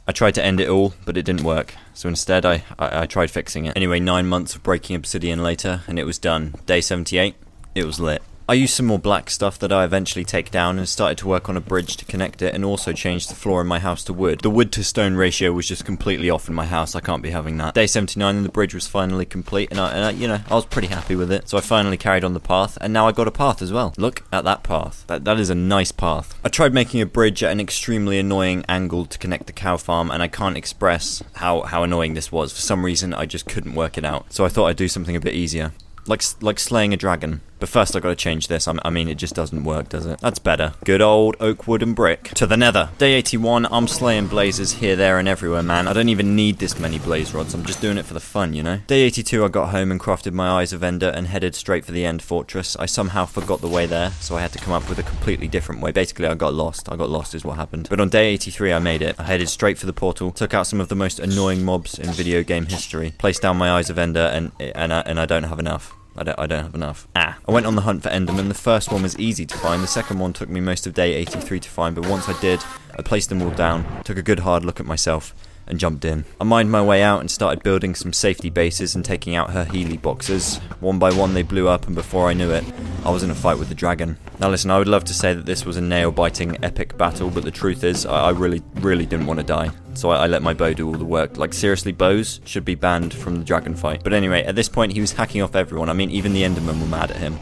I 0.08 0.12
tried 0.12 0.34
to 0.36 0.44
end 0.44 0.60
it 0.60 0.68
all, 0.68 0.94
but 1.04 1.16
it 1.16 1.24
didn't 1.24 1.44
work. 1.44 1.74
So 1.94 2.08
instead, 2.08 2.46
I, 2.46 2.62
I, 2.78 3.02
I, 3.02 3.06
tried 3.06 3.30
fixing 3.30 3.66
it. 3.66 3.76
Anyway, 3.76 3.98
nine 3.98 4.26
months 4.26 4.54
of 4.54 4.62
breaking 4.62 4.94
obsidian 4.94 5.42
later, 5.42 5.80
and 5.88 5.98
it 5.98 6.04
was 6.04 6.18
done. 6.18 6.54
Day 6.64 6.80
78, 6.80 7.34
it 7.74 7.84
was 7.84 7.98
lit. 7.98 8.22
I 8.48 8.54
used 8.54 8.74
some 8.74 8.86
more 8.86 9.00
black 9.00 9.28
stuff 9.28 9.58
that 9.58 9.72
I 9.72 9.82
eventually 9.82 10.24
take 10.24 10.52
down 10.52 10.78
and 10.78 10.88
started 10.88 11.18
to 11.18 11.26
work 11.26 11.48
on 11.48 11.56
a 11.56 11.60
bridge 11.60 11.96
to 11.96 12.04
connect 12.04 12.42
it 12.42 12.54
and 12.54 12.64
also 12.64 12.92
changed 12.92 13.28
the 13.28 13.34
floor 13.34 13.60
in 13.60 13.66
my 13.66 13.80
house 13.80 14.04
to 14.04 14.12
wood. 14.12 14.38
The 14.38 14.50
wood 14.50 14.70
to 14.72 14.84
stone 14.84 15.16
ratio 15.16 15.50
was 15.50 15.66
just 15.66 15.84
completely 15.84 16.30
off 16.30 16.48
in 16.48 16.54
my 16.54 16.64
house, 16.64 16.94
I 16.94 17.00
can't 17.00 17.24
be 17.24 17.30
having 17.30 17.56
that. 17.56 17.74
Day 17.74 17.88
79 17.88 18.36
and 18.36 18.44
the 18.44 18.50
bridge 18.50 18.72
was 18.72 18.86
finally 18.86 19.24
complete 19.24 19.72
and 19.72 19.80
I, 19.80 19.90
and 19.90 20.04
I, 20.04 20.10
you 20.10 20.28
know, 20.28 20.38
I 20.48 20.54
was 20.54 20.64
pretty 20.64 20.86
happy 20.86 21.16
with 21.16 21.32
it. 21.32 21.48
So 21.48 21.58
I 21.58 21.60
finally 21.60 21.96
carried 21.96 22.22
on 22.22 22.34
the 22.34 22.40
path 22.40 22.78
and 22.80 22.92
now 22.92 23.08
I 23.08 23.10
got 23.10 23.26
a 23.26 23.32
path 23.32 23.60
as 23.62 23.72
well. 23.72 23.92
Look 23.98 24.22
at 24.32 24.44
that 24.44 24.62
path. 24.62 25.04
That, 25.08 25.24
that 25.24 25.40
is 25.40 25.50
a 25.50 25.56
nice 25.56 25.90
path. 25.90 26.38
I 26.44 26.48
tried 26.48 26.72
making 26.72 27.00
a 27.00 27.06
bridge 27.06 27.42
at 27.42 27.50
an 27.50 27.58
extremely 27.58 28.16
annoying 28.16 28.64
angle 28.68 29.06
to 29.06 29.18
connect 29.18 29.48
the 29.48 29.52
cow 29.52 29.76
farm 29.76 30.08
and 30.08 30.22
I 30.22 30.28
can't 30.28 30.56
express 30.56 31.20
how, 31.34 31.62
how 31.62 31.82
annoying 31.82 32.14
this 32.14 32.30
was. 32.30 32.52
For 32.52 32.60
some 32.60 32.84
reason 32.84 33.12
I 33.12 33.26
just 33.26 33.46
couldn't 33.46 33.74
work 33.74 33.98
it 33.98 34.04
out. 34.04 34.32
So 34.32 34.44
I 34.44 34.50
thought 34.50 34.66
I'd 34.66 34.76
do 34.76 34.86
something 34.86 35.16
a 35.16 35.20
bit 35.20 35.34
easier. 35.34 35.72
Like, 36.06 36.22
like 36.40 36.60
slaying 36.60 36.94
a 36.94 36.96
dragon. 36.96 37.40
But 37.58 37.68
first 37.68 37.96
I've 37.96 38.02
gotta 38.02 38.16
change 38.16 38.48
this. 38.48 38.68
I 38.68 38.90
mean, 38.90 39.08
it 39.08 39.16
just 39.16 39.34
doesn't 39.34 39.64
work, 39.64 39.88
does 39.88 40.06
it? 40.06 40.20
That's 40.20 40.38
better. 40.38 40.74
Good 40.84 41.00
old 41.00 41.36
oak, 41.40 41.66
wood, 41.66 41.82
and 41.82 41.94
brick. 41.94 42.24
To 42.34 42.46
the 42.46 42.56
nether. 42.56 42.90
Day 42.98 43.14
81, 43.14 43.66
I'm 43.70 43.88
slaying 43.88 44.26
blazes 44.26 44.72
here, 44.72 44.96
there, 44.96 45.18
and 45.18 45.28
everywhere, 45.28 45.62
man. 45.62 45.88
I 45.88 45.92
don't 45.92 46.08
even 46.08 46.36
need 46.36 46.58
this 46.58 46.78
many 46.78 46.98
blaze 46.98 47.32
rods. 47.32 47.54
I'm 47.54 47.64
just 47.64 47.80
doing 47.80 47.98
it 47.98 48.04
for 48.04 48.14
the 48.14 48.20
fun, 48.20 48.54
you 48.54 48.62
know? 48.62 48.80
Day 48.86 49.02
82, 49.02 49.44
I 49.44 49.48
got 49.48 49.70
home 49.70 49.90
and 49.90 50.00
crafted 50.00 50.32
my 50.32 50.48
Eyes 50.48 50.72
of 50.72 50.82
Ender 50.82 51.08
and 51.08 51.28
headed 51.28 51.54
straight 51.54 51.84
for 51.84 51.92
the 51.92 52.04
End 52.04 52.22
Fortress. 52.22 52.76
I 52.76 52.86
somehow 52.86 53.26
forgot 53.26 53.60
the 53.60 53.68
way 53.68 53.86
there, 53.86 54.10
so 54.20 54.36
I 54.36 54.42
had 54.42 54.52
to 54.52 54.58
come 54.58 54.74
up 54.74 54.88
with 54.88 54.98
a 54.98 55.02
completely 55.02 55.48
different 55.48 55.80
way. 55.80 55.92
Basically, 55.92 56.26
I 56.26 56.34
got 56.34 56.54
lost. 56.54 56.90
I 56.90 56.96
got 56.96 57.10
lost 57.10 57.34
is 57.34 57.44
what 57.44 57.56
happened. 57.56 57.88
But 57.88 58.00
on 58.00 58.08
day 58.08 58.28
83, 58.34 58.72
I 58.72 58.78
made 58.78 59.02
it. 59.02 59.16
I 59.18 59.24
headed 59.24 59.48
straight 59.48 59.78
for 59.78 59.86
the 59.86 59.92
portal, 59.92 60.30
took 60.30 60.54
out 60.54 60.66
some 60.66 60.80
of 60.80 60.88
the 60.88 60.94
most 60.94 61.18
annoying 61.18 61.64
mobs 61.64 61.98
in 61.98 62.10
video 62.10 62.42
game 62.42 62.66
history, 62.66 63.14
placed 63.18 63.42
down 63.42 63.56
my 63.56 63.70
Eyes 63.70 63.90
of 63.90 63.98
Ender, 63.98 64.20
and, 64.32 64.52
and, 64.60 64.92
I, 64.92 65.00
and 65.00 65.18
I 65.18 65.26
don't 65.26 65.44
have 65.44 65.58
enough. 65.58 65.94
I 66.18 66.22
don't, 66.24 66.38
I 66.38 66.46
don't 66.46 66.62
have 66.64 66.74
enough. 66.74 67.06
Ah. 67.14 67.38
I 67.46 67.52
went 67.52 67.66
on 67.66 67.74
the 67.74 67.82
hunt 67.82 68.02
for 68.02 68.08
Enderman. 68.08 68.48
The 68.48 68.54
first 68.54 68.90
one 68.90 69.02
was 69.02 69.18
easy 69.18 69.44
to 69.46 69.56
find. 69.56 69.82
The 69.82 69.86
second 69.86 70.18
one 70.18 70.32
took 70.32 70.48
me 70.48 70.60
most 70.60 70.86
of 70.86 70.94
day 70.94 71.14
83 71.14 71.60
to 71.60 71.68
find, 71.68 71.94
but 71.94 72.06
once 72.06 72.28
I 72.28 72.40
did, 72.40 72.60
I 72.98 73.02
placed 73.02 73.28
them 73.28 73.42
all 73.42 73.50
down, 73.50 73.84
took 74.04 74.16
a 74.16 74.22
good 74.22 74.40
hard 74.40 74.64
look 74.64 74.80
at 74.80 74.86
myself, 74.86 75.34
and 75.66 75.80
jumped 75.80 76.04
in. 76.04 76.24
I 76.40 76.44
mined 76.44 76.70
my 76.70 76.82
way 76.82 77.02
out 77.02 77.20
and 77.20 77.30
started 77.30 77.62
building 77.62 77.94
some 77.94 78.12
safety 78.12 78.50
bases 78.50 78.94
and 78.94 79.04
taking 79.04 79.34
out 79.34 79.50
her 79.50 79.64
Healy 79.64 79.96
boxes. 79.96 80.58
One 80.80 80.98
by 80.98 81.12
one 81.12 81.34
they 81.34 81.42
blew 81.42 81.68
up 81.68 81.86
and 81.86 81.94
before 81.94 82.28
I 82.28 82.34
knew 82.34 82.50
it, 82.50 82.64
I 83.04 83.10
was 83.10 83.22
in 83.22 83.30
a 83.30 83.34
fight 83.34 83.58
with 83.58 83.68
the 83.68 83.74
dragon. 83.74 84.16
Now 84.38 84.50
listen, 84.50 84.70
I 84.70 84.78
would 84.78 84.88
love 84.88 85.04
to 85.04 85.14
say 85.14 85.34
that 85.34 85.46
this 85.46 85.64
was 85.64 85.76
a 85.76 85.80
nail-biting 85.80 86.64
epic 86.64 86.96
battle, 86.96 87.30
but 87.30 87.44
the 87.44 87.50
truth 87.50 87.84
is, 87.84 88.06
I, 88.06 88.26
I 88.26 88.30
really, 88.30 88.62
really 88.76 89.06
didn't 89.06 89.26
want 89.26 89.40
to 89.40 89.46
die. 89.46 89.70
So 89.94 90.10
I, 90.10 90.24
I, 90.24 90.26
let 90.26 90.42
my 90.42 90.54
bow 90.54 90.72
do 90.72 90.86
all 90.86 90.92
the 90.92 91.04
work. 91.04 91.36
Like 91.38 91.54
seriously, 91.54 91.92
bows 91.92 92.40
should 92.44 92.64
be 92.64 92.74
banned 92.74 93.14
from 93.14 93.36
the 93.36 93.44
dragon 93.44 93.74
fight. 93.74 94.02
But 94.04 94.12
anyway, 94.12 94.44
at 94.44 94.54
this 94.54 94.68
point 94.68 94.92
he 94.92 95.00
was 95.00 95.12
hacking 95.12 95.42
off 95.42 95.56
everyone. 95.56 95.88
I 95.88 95.94
mean, 95.94 96.10
even 96.10 96.32
the 96.32 96.42
Endermen 96.42 96.80
were 96.80 96.86
mad 96.86 97.10
at 97.10 97.16
him. 97.16 97.38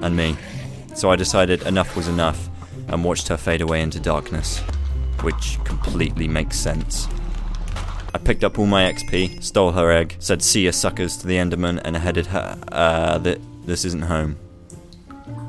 And 0.00 0.16
me. 0.16 0.36
So 0.94 1.10
I 1.10 1.16
decided 1.16 1.62
enough 1.62 1.94
was 1.94 2.08
enough 2.08 2.48
and 2.88 3.04
watched 3.04 3.28
her 3.28 3.36
fade 3.36 3.60
away 3.60 3.82
into 3.82 4.00
darkness. 4.00 4.60
Which 5.20 5.62
completely 5.64 6.26
makes 6.26 6.56
sense. 6.58 7.06
I 8.14 8.18
picked 8.18 8.44
up 8.44 8.58
all 8.58 8.66
my 8.66 8.82
XP, 8.92 9.42
stole 9.42 9.72
her 9.72 9.90
egg, 9.90 10.16
said 10.18 10.42
see 10.42 10.64
ya 10.64 10.70
suckers 10.70 11.16
to 11.18 11.26
the 11.26 11.36
Enderman, 11.36 11.80
and 11.84 11.96
headed 11.96 12.26
her. 12.26 12.58
Uh, 12.70 13.18
th- 13.18 13.40
this 13.64 13.84
isn't 13.84 14.02
home. 14.04 14.36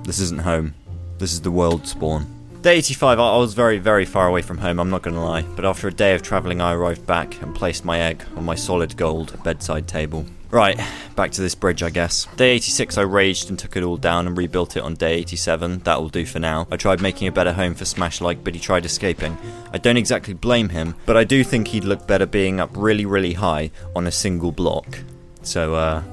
This 0.03 0.19
isn't 0.19 0.41
home. 0.41 0.73
This 1.17 1.33
is 1.33 1.41
the 1.41 1.51
world 1.51 1.85
spawn. 1.87 2.27
Day 2.61 2.77
85, 2.77 3.19
I 3.19 3.37
was 3.37 3.53
very, 3.53 3.77
very 3.77 4.05
far 4.05 4.27
away 4.29 4.41
from 4.41 4.57
home, 4.57 4.79
I'm 4.79 4.89
not 4.89 5.01
gonna 5.01 5.23
lie, 5.23 5.41
but 5.41 5.65
after 5.65 5.89
a 5.89 5.93
day 5.93 6.15
of 6.15 6.21
travelling, 6.21 6.61
I 6.61 6.73
arrived 6.73 7.05
back 7.05 7.41
and 7.41 7.53
placed 7.53 7.83
my 7.83 7.99
egg 7.99 8.23
on 8.37 8.45
my 8.45 8.55
solid 8.55 8.95
gold 8.95 9.37
bedside 9.43 9.85
table. 9.85 10.25
Right, 10.53 10.79
back 11.15 11.31
to 11.31 11.41
this 11.41 11.55
bridge, 11.55 11.81
I 11.81 11.89
guess. 11.89 12.27
Day 12.35 12.51
86, 12.51 12.99
I 12.99 13.01
raged 13.01 13.49
and 13.49 13.57
took 13.57 13.75
it 13.75 13.81
all 13.81 13.97
down 13.97 14.27
and 14.27 14.37
rebuilt 14.37 14.77
it 14.77 14.83
on 14.83 14.93
day 14.93 15.15
87. 15.15 15.79
That'll 15.79 16.09
do 16.09 16.27
for 16.27 16.37
now. 16.37 16.67
I 16.69 16.77
tried 16.77 17.01
making 17.01 17.27
a 17.27 17.31
better 17.31 17.53
home 17.53 17.73
for 17.73 17.85
Smash 17.85 18.21
Like, 18.21 18.43
but 18.43 18.53
he 18.53 18.59
tried 18.59 18.85
escaping. 18.85 19.35
I 19.73 19.79
don't 19.79 19.97
exactly 19.97 20.35
blame 20.35 20.69
him, 20.69 20.93
but 21.07 21.17
I 21.17 21.23
do 21.23 21.43
think 21.43 21.69
he'd 21.69 21.85
look 21.85 22.05
better 22.05 22.27
being 22.27 22.59
up 22.59 22.69
really, 22.75 23.03
really 23.07 23.33
high 23.33 23.71
on 23.95 24.05
a 24.05 24.11
single 24.11 24.51
block. 24.51 24.99
So, 25.41 25.73
uh, 25.73 26.03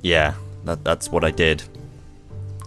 yeah, 0.00 0.32
that, 0.64 0.82
that's 0.82 1.10
what 1.10 1.22
I 1.22 1.30
did. 1.30 1.62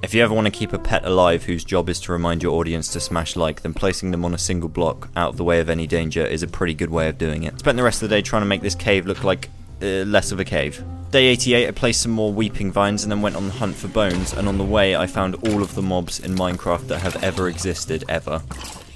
If 0.04 0.14
you 0.14 0.22
ever 0.24 0.36
want 0.36 0.46
to 0.46 0.52
keep 0.52 0.74
a 0.74 0.78
pet 0.78 1.06
alive 1.06 1.46
whose 1.46 1.64
job 1.64 1.90
is 1.90 2.00
to 2.02 2.12
remind 2.12 2.44
your 2.44 2.54
audience 2.54 2.90
to 2.90 3.00
smash 3.00 3.36
like, 3.36 3.64
then 3.64 3.74
placing 3.74 4.12
them 4.12 4.24
on 4.24 4.36
a 4.36 4.38
single 4.38 4.70
block 4.70 5.10
out 5.16 5.30
of 5.30 5.38
the 5.38 5.44
way 5.44 5.60
of 5.60 5.72
any 5.72 5.88
danger 5.88 6.24
is 6.24 6.44
a 6.44 6.48
pretty 6.48 6.76
good 6.76 6.92
way 6.92 7.10
of 7.10 7.18
doing 7.18 7.42
it. 7.42 7.58
Spent 7.58 7.78
the 7.78 7.84
rest 7.84 8.04
of 8.04 8.10
the 8.10 8.16
day 8.16 8.22
trying 8.22 8.44
to 8.44 8.48
make 8.48 8.62
this 8.62 8.76
cave 8.76 9.08
look 9.08 9.24
like 9.24 9.50
uh, 9.84 10.06
less 10.06 10.32
of 10.32 10.40
a 10.40 10.46
cave. 10.46 10.84
Day 11.12 11.28
88, 11.28 11.68
I 11.68 11.72
placed 11.72 12.02
some 12.02 12.12
more 12.12 12.34
weeping 12.34 12.72
vines 12.72 13.04
and 13.04 13.12
then 13.12 13.22
went 13.22 13.36
on 13.36 13.46
the 13.46 13.54
hunt 13.54 13.76
for 13.76 13.88
bones, 13.88 14.34
and 14.34 14.48
on 14.48 14.58
the 14.58 14.64
way, 14.64 14.96
I 14.96 15.06
found 15.06 15.36
all 15.48 15.62
of 15.62 15.76
the 15.76 15.82
mobs 15.84 16.20
in 16.20 16.34
Minecraft 16.34 16.88
that 16.88 17.00
have 17.00 17.24
ever 17.24 17.48
existed, 17.50 18.04
ever. 18.10 18.42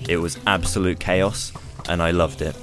It 0.10 0.18
was 0.18 0.38
absolute 0.48 1.00
chaos, 1.00 1.52
and 1.88 2.02
I 2.02 2.12
loved 2.12 2.42
it. 2.42 2.56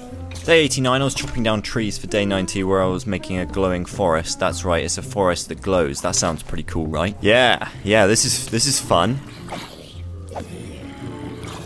Day 0.45 0.61
89, 0.61 1.01
I 1.01 1.05
was 1.05 1.15
chopping 1.15 1.43
down 1.43 1.63
trees 1.63 1.97
for 1.97 2.07
day 2.07 2.27
90 2.27 2.65
where 2.65 2.83
I 2.83 2.87
was 2.87 3.07
making 3.07 3.39
a 3.39 3.47
glowing 3.47 3.85
forest. 3.85 4.41
That's 4.41 4.65
right, 4.65 4.85
it's 4.85 4.99
a 4.99 5.03
forest 5.03 5.49
that 5.49 5.63
glows. 5.63 6.01
That 6.03 6.17
sounds 6.17 6.43
pretty 6.43 6.65
cool, 6.65 6.87
right? 6.87 7.17
Yeah, 7.21 7.69
yeah, 7.83 8.07
this 8.07 8.25
is 8.25 8.47
this 8.49 8.67
is 8.67 8.81
fun. 8.81 9.21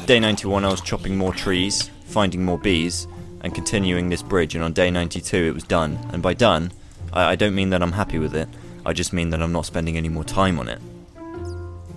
Day 0.07 0.21
91, 0.21 0.65
I 0.65 0.69
was 0.69 0.81
chopping 0.81 1.17
more 1.17 1.33
trees, 1.33 1.91
finding 2.05 2.45
more 2.45 2.59
bees, 2.59 3.09
and 3.49 3.55
continuing 3.55 4.11
this 4.11 4.23
bridge, 4.23 4.55
and 4.55 4.63
on 4.63 4.75
day 4.75 4.91
92 4.91 5.37
it 5.37 5.55
was 5.55 5.65
done. 5.65 5.99
And 6.13 6.23
by 6.23 6.35
done, 6.35 6.71
I, 7.15 7.31
I 7.31 7.35
don't 7.35 7.55
mean 7.55 7.71
that 7.71 7.83
I'm 7.83 7.93
happy 7.93 8.19
with 8.19 8.37
it, 8.37 8.47
I 8.85 8.93
just 8.93 9.15
mean 9.15 9.31
that 9.31 9.41
I'm 9.41 9.53
not 9.53 9.65
spending 9.65 9.97
any 9.97 10.11
more 10.11 10.23
time 10.23 10.59
on 10.59 10.69
it. 10.69 10.81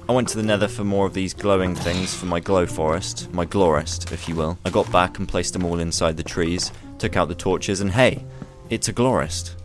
I 0.08 0.14
went 0.14 0.30
to 0.30 0.38
the 0.38 0.44
nether 0.44 0.70
for 0.70 0.86
more 0.86 1.06
of 1.06 1.14
these 1.14 1.34
glowing 1.34 1.76
things 1.76 2.16
for 2.16 2.26
my 2.26 2.40
glow 2.40 2.66
forest, 2.66 3.30
my 3.34 3.46
glorist, 3.46 4.14
if 4.14 4.30
you 4.30 4.36
will. 4.36 4.58
I 4.64 4.70
got 4.70 4.90
back 4.94 5.20
and 5.20 5.28
placed 5.28 5.52
them 5.52 5.66
all 5.66 5.80
inside 5.80 6.16
the 6.16 6.24
trees, 6.24 6.72
took 7.00 7.18
out 7.18 7.28
the 7.28 7.36
torches, 7.36 7.82
and 7.82 7.92
hey, 7.92 8.24
it's 8.70 8.88
a 8.88 8.94
glorist. 8.94 9.56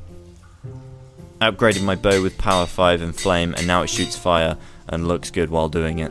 I 1.40 1.49
upgraded 1.49 1.85
my 1.85 1.94
bow 1.94 2.20
with 2.20 2.37
power 2.37 2.66
5 2.66 3.01
and 3.01 3.14
flame, 3.14 3.55
and 3.57 3.66
now 3.68 3.83
it 3.83 3.90
shoots 3.90 4.16
fire 4.16 4.57
and 4.88 5.07
looks 5.07 5.31
good 5.31 5.51
while 5.51 5.68
doing 5.68 6.01
it. 6.01 6.11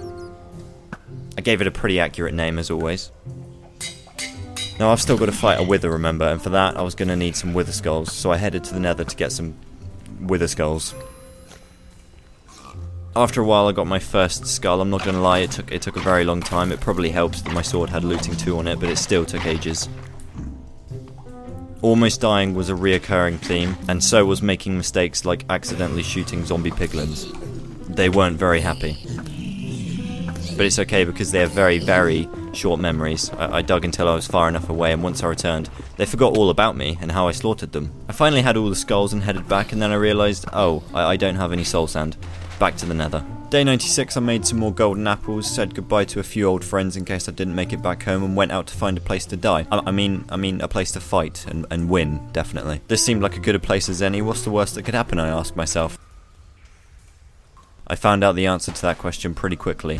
I 1.37 1.41
gave 1.41 1.59
it 1.59 1.67
a 1.67 1.71
pretty 1.71 1.99
accurate 1.99 2.33
name 2.33 2.59
as 2.59 2.71
always. 2.71 3.11
Now 4.77 4.91
I've 4.91 5.01
still 5.01 5.17
got 5.17 5.27
to 5.27 5.31
fight 5.31 5.59
a 5.59 5.63
wither, 5.63 5.89
remember, 5.89 6.25
and 6.25 6.41
for 6.41 6.49
that 6.49 6.75
I 6.75 6.81
was 6.81 6.95
going 6.95 7.07
to 7.07 7.15
need 7.15 7.35
some 7.35 7.53
wither 7.53 7.71
skulls, 7.71 8.11
so 8.11 8.31
I 8.31 8.37
headed 8.37 8.63
to 8.65 8.73
the 8.73 8.79
nether 8.79 9.05
to 9.05 9.15
get 9.15 9.31
some 9.31 9.55
wither 10.19 10.47
skulls. 10.47 10.93
After 13.15 13.39
a 13.39 13.45
while 13.45 13.69
I 13.69 13.71
got 13.71 13.87
my 13.87 13.99
first 13.99 14.45
skull, 14.45 14.81
I'm 14.81 14.89
not 14.89 15.05
going 15.05 15.15
to 15.15 15.21
lie, 15.21 15.39
it 15.39 15.51
took, 15.51 15.71
it 15.71 15.81
took 15.81 15.95
a 15.95 16.01
very 16.01 16.25
long 16.25 16.41
time. 16.41 16.73
It 16.73 16.81
probably 16.81 17.09
helps 17.09 17.41
that 17.41 17.53
my 17.53 17.61
sword 17.61 17.89
had 17.89 18.03
looting 18.03 18.35
2 18.35 18.57
on 18.57 18.67
it, 18.67 18.77
but 18.77 18.89
it 18.89 18.97
still 18.97 19.23
took 19.23 19.45
ages. 19.45 19.87
Almost 21.81 22.19
dying 22.19 22.53
was 22.53 22.69
a 22.69 22.73
reoccurring 22.73 23.39
theme, 23.39 23.77
and 23.87 24.03
so 24.03 24.25
was 24.25 24.41
making 24.41 24.75
mistakes 24.75 25.23
like 25.23 25.45
accidentally 25.49 26.03
shooting 26.03 26.43
zombie 26.43 26.71
piglins. 26.71 27.31
They 27.87 28.09
weren't 28.09 28.37
very 28.37 28.59
happy. 28.59 28.97
But 30.57 30.65
it's 30.65 30.79
okay 30.79 31.05
because 31.05 31.31
they're 31.31 31.47
very, 31.47 31.79
very 31.79 32.27
short 32.55 32.79
memories. 32.79 33.29
I, 33.31 33.57
I, 33.57 33.61
dug 33.61 33.85
until 33.85 34.07
I 34.07 34.15
was 34.15 34.27
far 34.27 34.47
enough 34.47 34.69
away, 34.69 34.91
and 34.91 35.03
once 35.03 35.23
I 35.23 35.27
returned, 35.27 35.69
they 35.97 36.05
forgot 36.05 36.37
all 36.37 36.49
about 36.49 36.75
me 36.75 36.97
and 37.01 37.11
how 37.11 37.27
I 37.27 37.31
slaughtered 37.31 37.71
them. 37.71 37.91
I 38.07 38.13
finally 38.13 38.41
had 38.41 38.57
all 38.57 38.69
the 38.69 38.75
skulls 38.75 39.13
and 39.13 39.23
headed 39.23 39.47
back, 39.47 39.71
and 39.71 39.81
then 39.81 39.91
I 39.91 39.95
realised, 39.95 40.45
oh, 40.53 40.83
I, 40.93 41.11
I 41.11 41.17
don't 41.17 41.35
have 41.35 41.51
any 41.51 41.63
soul 41.63 41.87
sand. 41.87 42.17
Back 42.59 42.77
to 42.77 42.85
the 42.85 42.93
nether. 42.93 43.25
Day 43.49 43.63
96, 43.63 44.17
I 44.17 44.19
made 44.21 44.45
some 44.45 44.59
more 44.59 44.73
golden 44.73 45.05
apples, 45.07 45.49
said 45.49 45.75
goodbye 45.75 46.05
to 46.05 46.19
a 46.19 46.23
few 46.23 46.45
old 46.45 46.63
friends 46.63 46.97
in 46.97 47.05
case 47.05 47.29
I 47.29 47.31
didn't 47.31 47.55
make 47.55 47.73
it 47.73 47.81
back 47.81 48.03
home, 48.03 48.23
and 48.23 48.35
went 48.35 48.51
out 48.51 48.67
to 48.67 48.75
find 48.75 48.97
a 48.97 49.01
place 49.01 49.25
to 49.27 49.37
die. 49.37 49.67
I, 49.71 49.83
I 49.85 49.91
mean, 49.91 50.25
I 50.29 50.37
mean, 50.37 50.61
a 50.61 50.67
place 50.67 50.91
to 50.93 50.99
fight 50.99 51.45
and, 51.47 51.65
and 51.69 51.89
win, 51.89 52.27
definitely. 52.31 52.81
This 52.87 53.03
seemed 53.03 53.21
like 53.21 53.37
a 53.37 53.39
good 53.39 53.55
a 53.55 53.59
place 53.59 53.87
as 53.89 54.01
any. 54.01 54.21
What's 54.21 54.43
the 54.43 54.51
worst 54.51 54.75
that 54.75 54.83
could 54.83 54.95
happen? 54.95 55.19
I 55.19 55.27
asked 55.27 55.55
myself. 55.55 55.97
I 57.87 57.95
found 57.95 58.23
out 58.23 58.35
the 58.35 58.47
answer 58.47 58.71
to 58.71 58.81
that 58.81 58.97
question 58.97 59.35
pretty 59.35 59.55
quickly. 59.55 59.99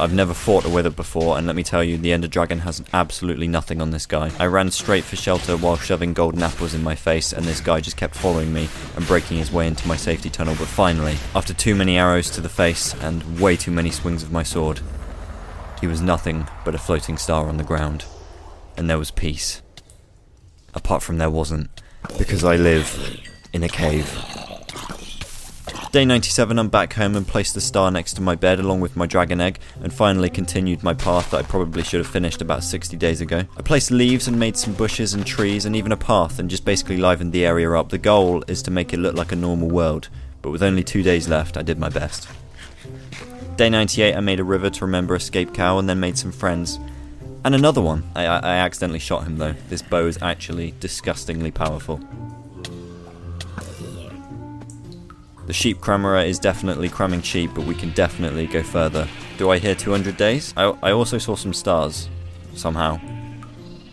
I've 0.00 0.14
never 0.14 0.32
fought 0.32 0.64
a 0.64 0.70
wither 0.70 0.88
before, 0.88 1.36
and 1.36 1.46
let 1.46 1.54
me 1.54 1.62
tell 1.62 1.84
you, 1.84 1.98
the 1.98 2.12
Ender 2.12 2.26
Dragon 2.26 2.60
has 2.60 2.82
absolutely 2.94 3.46
nothing 3.46 3.82
on 3.82 3.90
this 3.90 4.06
guy. 4.06 4.30
I 4.38 4.46
ran 4.46 4.70
straight 4.70 5.04
for 5.04 5.16
shelter 5.16 5.58
while 5.58 5.76
shoving 5.76 6.14
golden 6.14 6.42
apples 6.42 6.72
in 6.72 6.82
my 6.82 6.94
face, 6.94 7.34
and 7.34 7.44
this 7.44 7.60
guy 7.60 7.80
just 7.80 7.98
kept 7.98 8.16
following 8.16 8.50
me 8.50 8.70
and 8.96 9.06
breaking 9.06 9.36
his 9.36 9.52
way 9.52 9.66
into 9.66 9.86
my 9.86 9.96
safety 9.96 10.30
tunnel. 10.30 10.54
But 10.58 10.68
finally, 10.68 11.16
after 11.34 11.52
too 11.52 11.74
many 11.74 11.98
arrows 11.98 12.30
to 12.30 12.40
the 12.40 12.48
face 12.48 12.94
and 13.02 13.38
way 13.38 13.56
too 13.56 13.70
many 13.70 13.90
swings 13.90 14.22
of 14.22 14.32
my 14.32 14.42
sword, 14.42 14.80
he 15.82 15.86
was 15.86 16.00
nothing 16.00 16.48
but 16.64 16.74
a 16.74 16.78
floating 16.78 17.18
star 17.18 17.46
on 17.46 17.58
the 17.58 17.62
ground. 17.62 18.06
And 18.78 18.88
there 18.88 18.98
was 18.98 19.10
peace. 19.10 19.60
Apart 20.72 21.02
from 21.02 21.18
there 21.18 21.30
wasn't, 21.30 21.68
because 22.16 22.42
I 22.42 22.56
live 22.56 23.20
in 23.52 23.62
a 23.62 23.68
cave. 23.68 24.49
Day 25.92 26.04
97, 26.04 26.56
I'm 26.56 26.68
back 26.68 26.92
home 26.92 27.16
and 27.16 27.26
placed 27.26 27.54
the 27.54 27.60
star 27.60 27.90
next 27.90 28.12
to 28.12 28.22
my 28.22 28.36
bed 28.36 28.60
along 28.60 28.80
with 28.80 28.94
my 28.94 29.06
dragon 29.06 29.40
egg, 29.40 29.58
and 29.82 29.92
finally 29.92 30.30
continued 30.30 30.84
my 30.84 30.94
path 30.94 31.32
that 31.32 31.38
I 31.38 31.42
probably 31.42 31.82
should 31.82 31.98
have 31.98 32.06
finished 32.06 32.40
about 32.40 32.62
60 32.62 32.96
days 32.96 33.20
ago. 33.20 33.42
I 33.56 33.62
placed 33.62 33.90
leaves 33.90 34.28
and 34.28 34.38
made 34.38 34.56
some 34.56 34.72
bushes 34.74 35.14
and 35.14 35.26
trees 35.26 35.64
and 35.64 35.74
even 35.74 35.90
a 35.90 35.96
path 35.96 36.38
and 36.38 36.48
just 36.48 36.64
basically 36.64 36.96
livened 36.96 37.32
the 37.32 37.44
area 37.44 37.72
up. 37.72 37.88
The 37.88 37.98
goal 37.98 38.44
is 38.46 38.62
to 38.62 38.70
make 38.70 38.92
it 38.92 38.98
look 38.98 39.16
like 39.16 39.32
a 39.32 39.36
normal 39.36 39.66
world, 39.66 40.10
but 40.42 40.52
with 40.52 40.62
only 40.62 40.84
two 40.84 41.02
days 41.02 41.28
left, 41.28 41.56
I 41.56 41.62
did 41.62 41.80
my 41.80 41.88
best. 41.88 42.28
Day 43.56 43.68
98, 43.68 44.14
I 44.14 44.20
made 44.20 44.38
a 44.38 44.44
river 44.44 44.70
to 44.70 44.84
remember 44.84 45.16
Escape 45.16 45.52
Cow 45.52 45.80
and 45.80 45.88
then 45.88 45.98
made 45.98 46.16
some 46.16 46.30
friends. 46.30 46.78
And 47.44 47.52
another 47.52 47.82
one. 47.82 48.08
I, 48.14 48.26
I, 48.26 48.54
accidentally 48.58 49.00
shot 49.00 49.24
him 49.24 49.38
though. 49.38 49.56
This 49.68 49.82
bow 49.82 50.06
is 50.06 50.22
actually 50.22 50.72
disgustingly 50.78 51.50
powerful. 51.50 51.98
The 55.46 55.52
sheep 55.52 55.78
crammerer 55.78 56.26
is 56.26 56.38
definitely 56.38 56.88
cramming 56.88 57.22
sheep, 57.22 57.50
but 57.54 57.64
we 57.64 57.74
can 57.74 57.90
definitely 57.92 58.46
go 58.46 58.62
further. 58.62 59.08
Do 59.38 59.50
I 59.50 59.58
hear 59.58 59.74
200 59.74 60.16
days? 60.16 60.54
I, 60.56 60.64
I 60.82 60.92
also 60.92 61.18
saw 61.18 61.34
some 61.34 61.52
stars, 61.52 62.08
somehow. 62.54 63.00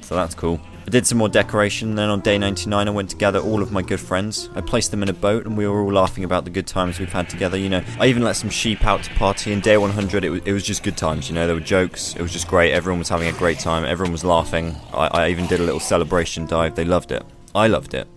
So 0.02 0.16
that's 0.16 0.36
cool. 0.36 0.60
I 0.88 0.90
did 0.90 1.06
some 1.06 1.18
more 1.18 1.28
decoration, 1.28 1.96
then 1.96 2.08
on 2.08 2.22
day 2.22 2.38
99 2.38 2.88
I 2.88 2.92
went 2.92 3.10
to 3.10 3.18
gather 3.18 3.40
all 3.40 3.62
of 3.62 3.74
my 3.74 3.82
good 3.82 4.00
friends. 4.00 4.50
I 4.56 4.62
placed 4.62 4.92
them 4.92 5.04
in 5.04 5.10
a 5.10 5.14
boat 5.14 5.46
and 5.46 5.58
we 5.58 5.68
were 5.68 5.82
all 5.82 5.92
laughing 5.92 6.24
about 6.24 6.46
the 6.46 6.50
good 6.50 6.66
times 6.66 6.98
we've 6.98 7.12
had 7.12 7.30
together, 7.30 7.58
you 7.58 7.68
know. 7.68 7.84
I 8.00 8.08
even 8.08 8.24
let 8.24 8.38
some 8.38 8.50
sheep 8.50 8.86
out 8.86 9.04
to 9.04 9.14
party, 9.16 9.52
and 9.52 9.62
day 9.62 9.76
100 9.76 10.24
it 10.24 10.30
was, 10.30 10.42
it 10.46 10.54
was 10.54 10.64
just 10.64 10.84
good 10.84 10.96
times, 10.96 11.28
you 11.28 11.36
know. 11.36 11.46
There 11.46 11.56
were 11.58 11.62
jokes, 11.62 12.16
it 12.16 12.22
was 12.22 12.32
just 12.32 12.48
great, 12.48 12.72
everyone 12.72 13.00
was 13.00 13.10
having 13.10 13.28
a 13.28 13.34
great 13.34 13.60
time, 13.60 13.84
everyone 13.84 14.14
was 14.14 14.24
laughing. 14.24 14.78
I, 14.94 15.08
I 15.08 15.30
even 15.30 15.46
did 15.48 15.60
a 15.60 15.64
little 15.64 15.82
celebration 15.82 16.46
dive, 16.46 16.76
they 16.76 16.86
loved 16.86 17.12
it. 17.12 17.24
I 17.54 17.68
loved 17.68 17.94
it. 17.94 18.08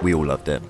We 0.00 0.14
all 0.14 0.24
loved 0.24 0.48
it. 0.48 0.62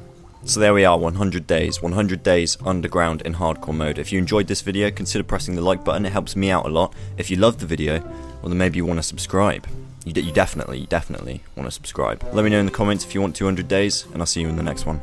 So 0.46 0.61
there 0.61 0.74
we 0.74 0.85
are, 0.85 0.96
100 0.96 1.44
days. 1.48 1.82
100 1.82 2.22
days 2.22 2.56
underground 2.64 3.20
in 3.22 3.35
hardcore 3.35 3.74
mode. 3.74 3.98
If 3.98 4.12
you 4.12 4.20
enjoyed 4.20 4.46
this 4.46 4.62
video, 4.62 4.92
consider 4.92 5.24
pressing 5.24 5.56
the 5.56 5.61
like 5.61 5.85
button. 5.85 6.06
It 6.06 6.12
helps 6.12 6.37
me 6.37 6.50
out 6.50 6.64
a 6.64 6.68
lot. 6.68 6.94
If 7.18 7.32
you 7.32 7.37
loved 7.37 7.59
the 7.59 7.66
video, 7.66 7.98
well 8.00 8.48
then 8.48 8.56
maybe 8.56 8.76
you 8.76 8.87
want 8.87 9.00
to 9.00 9.02
subscribe. 9.02 9.66
You, 10.04 10.12
you 10.22 10.30
definitely, 10.30 10.78
you 10.78 10.87
definitely 10.87 11.42
want 11.56 11.66
to 11.66 11.72
subscribe. 11.72 12.22
Let 12.32 12.44
me 12.44 12.50
know 12.50 12.61
in 12.61 12.66
the 12.66 12.70
comments 12.70 13.04
if 13.04 13.12
you 13.12 13.20
want 13.20 13.35
200 13.35 13.66
days, 13.66 14.06
and 14.12 14.22
I'll 14.22 14.26
see 14.26 14.40
you 14.40 14.48
in 14.48 14.54
the 14.54 14.62
next 14.62 14.87
one. 14.87 15.00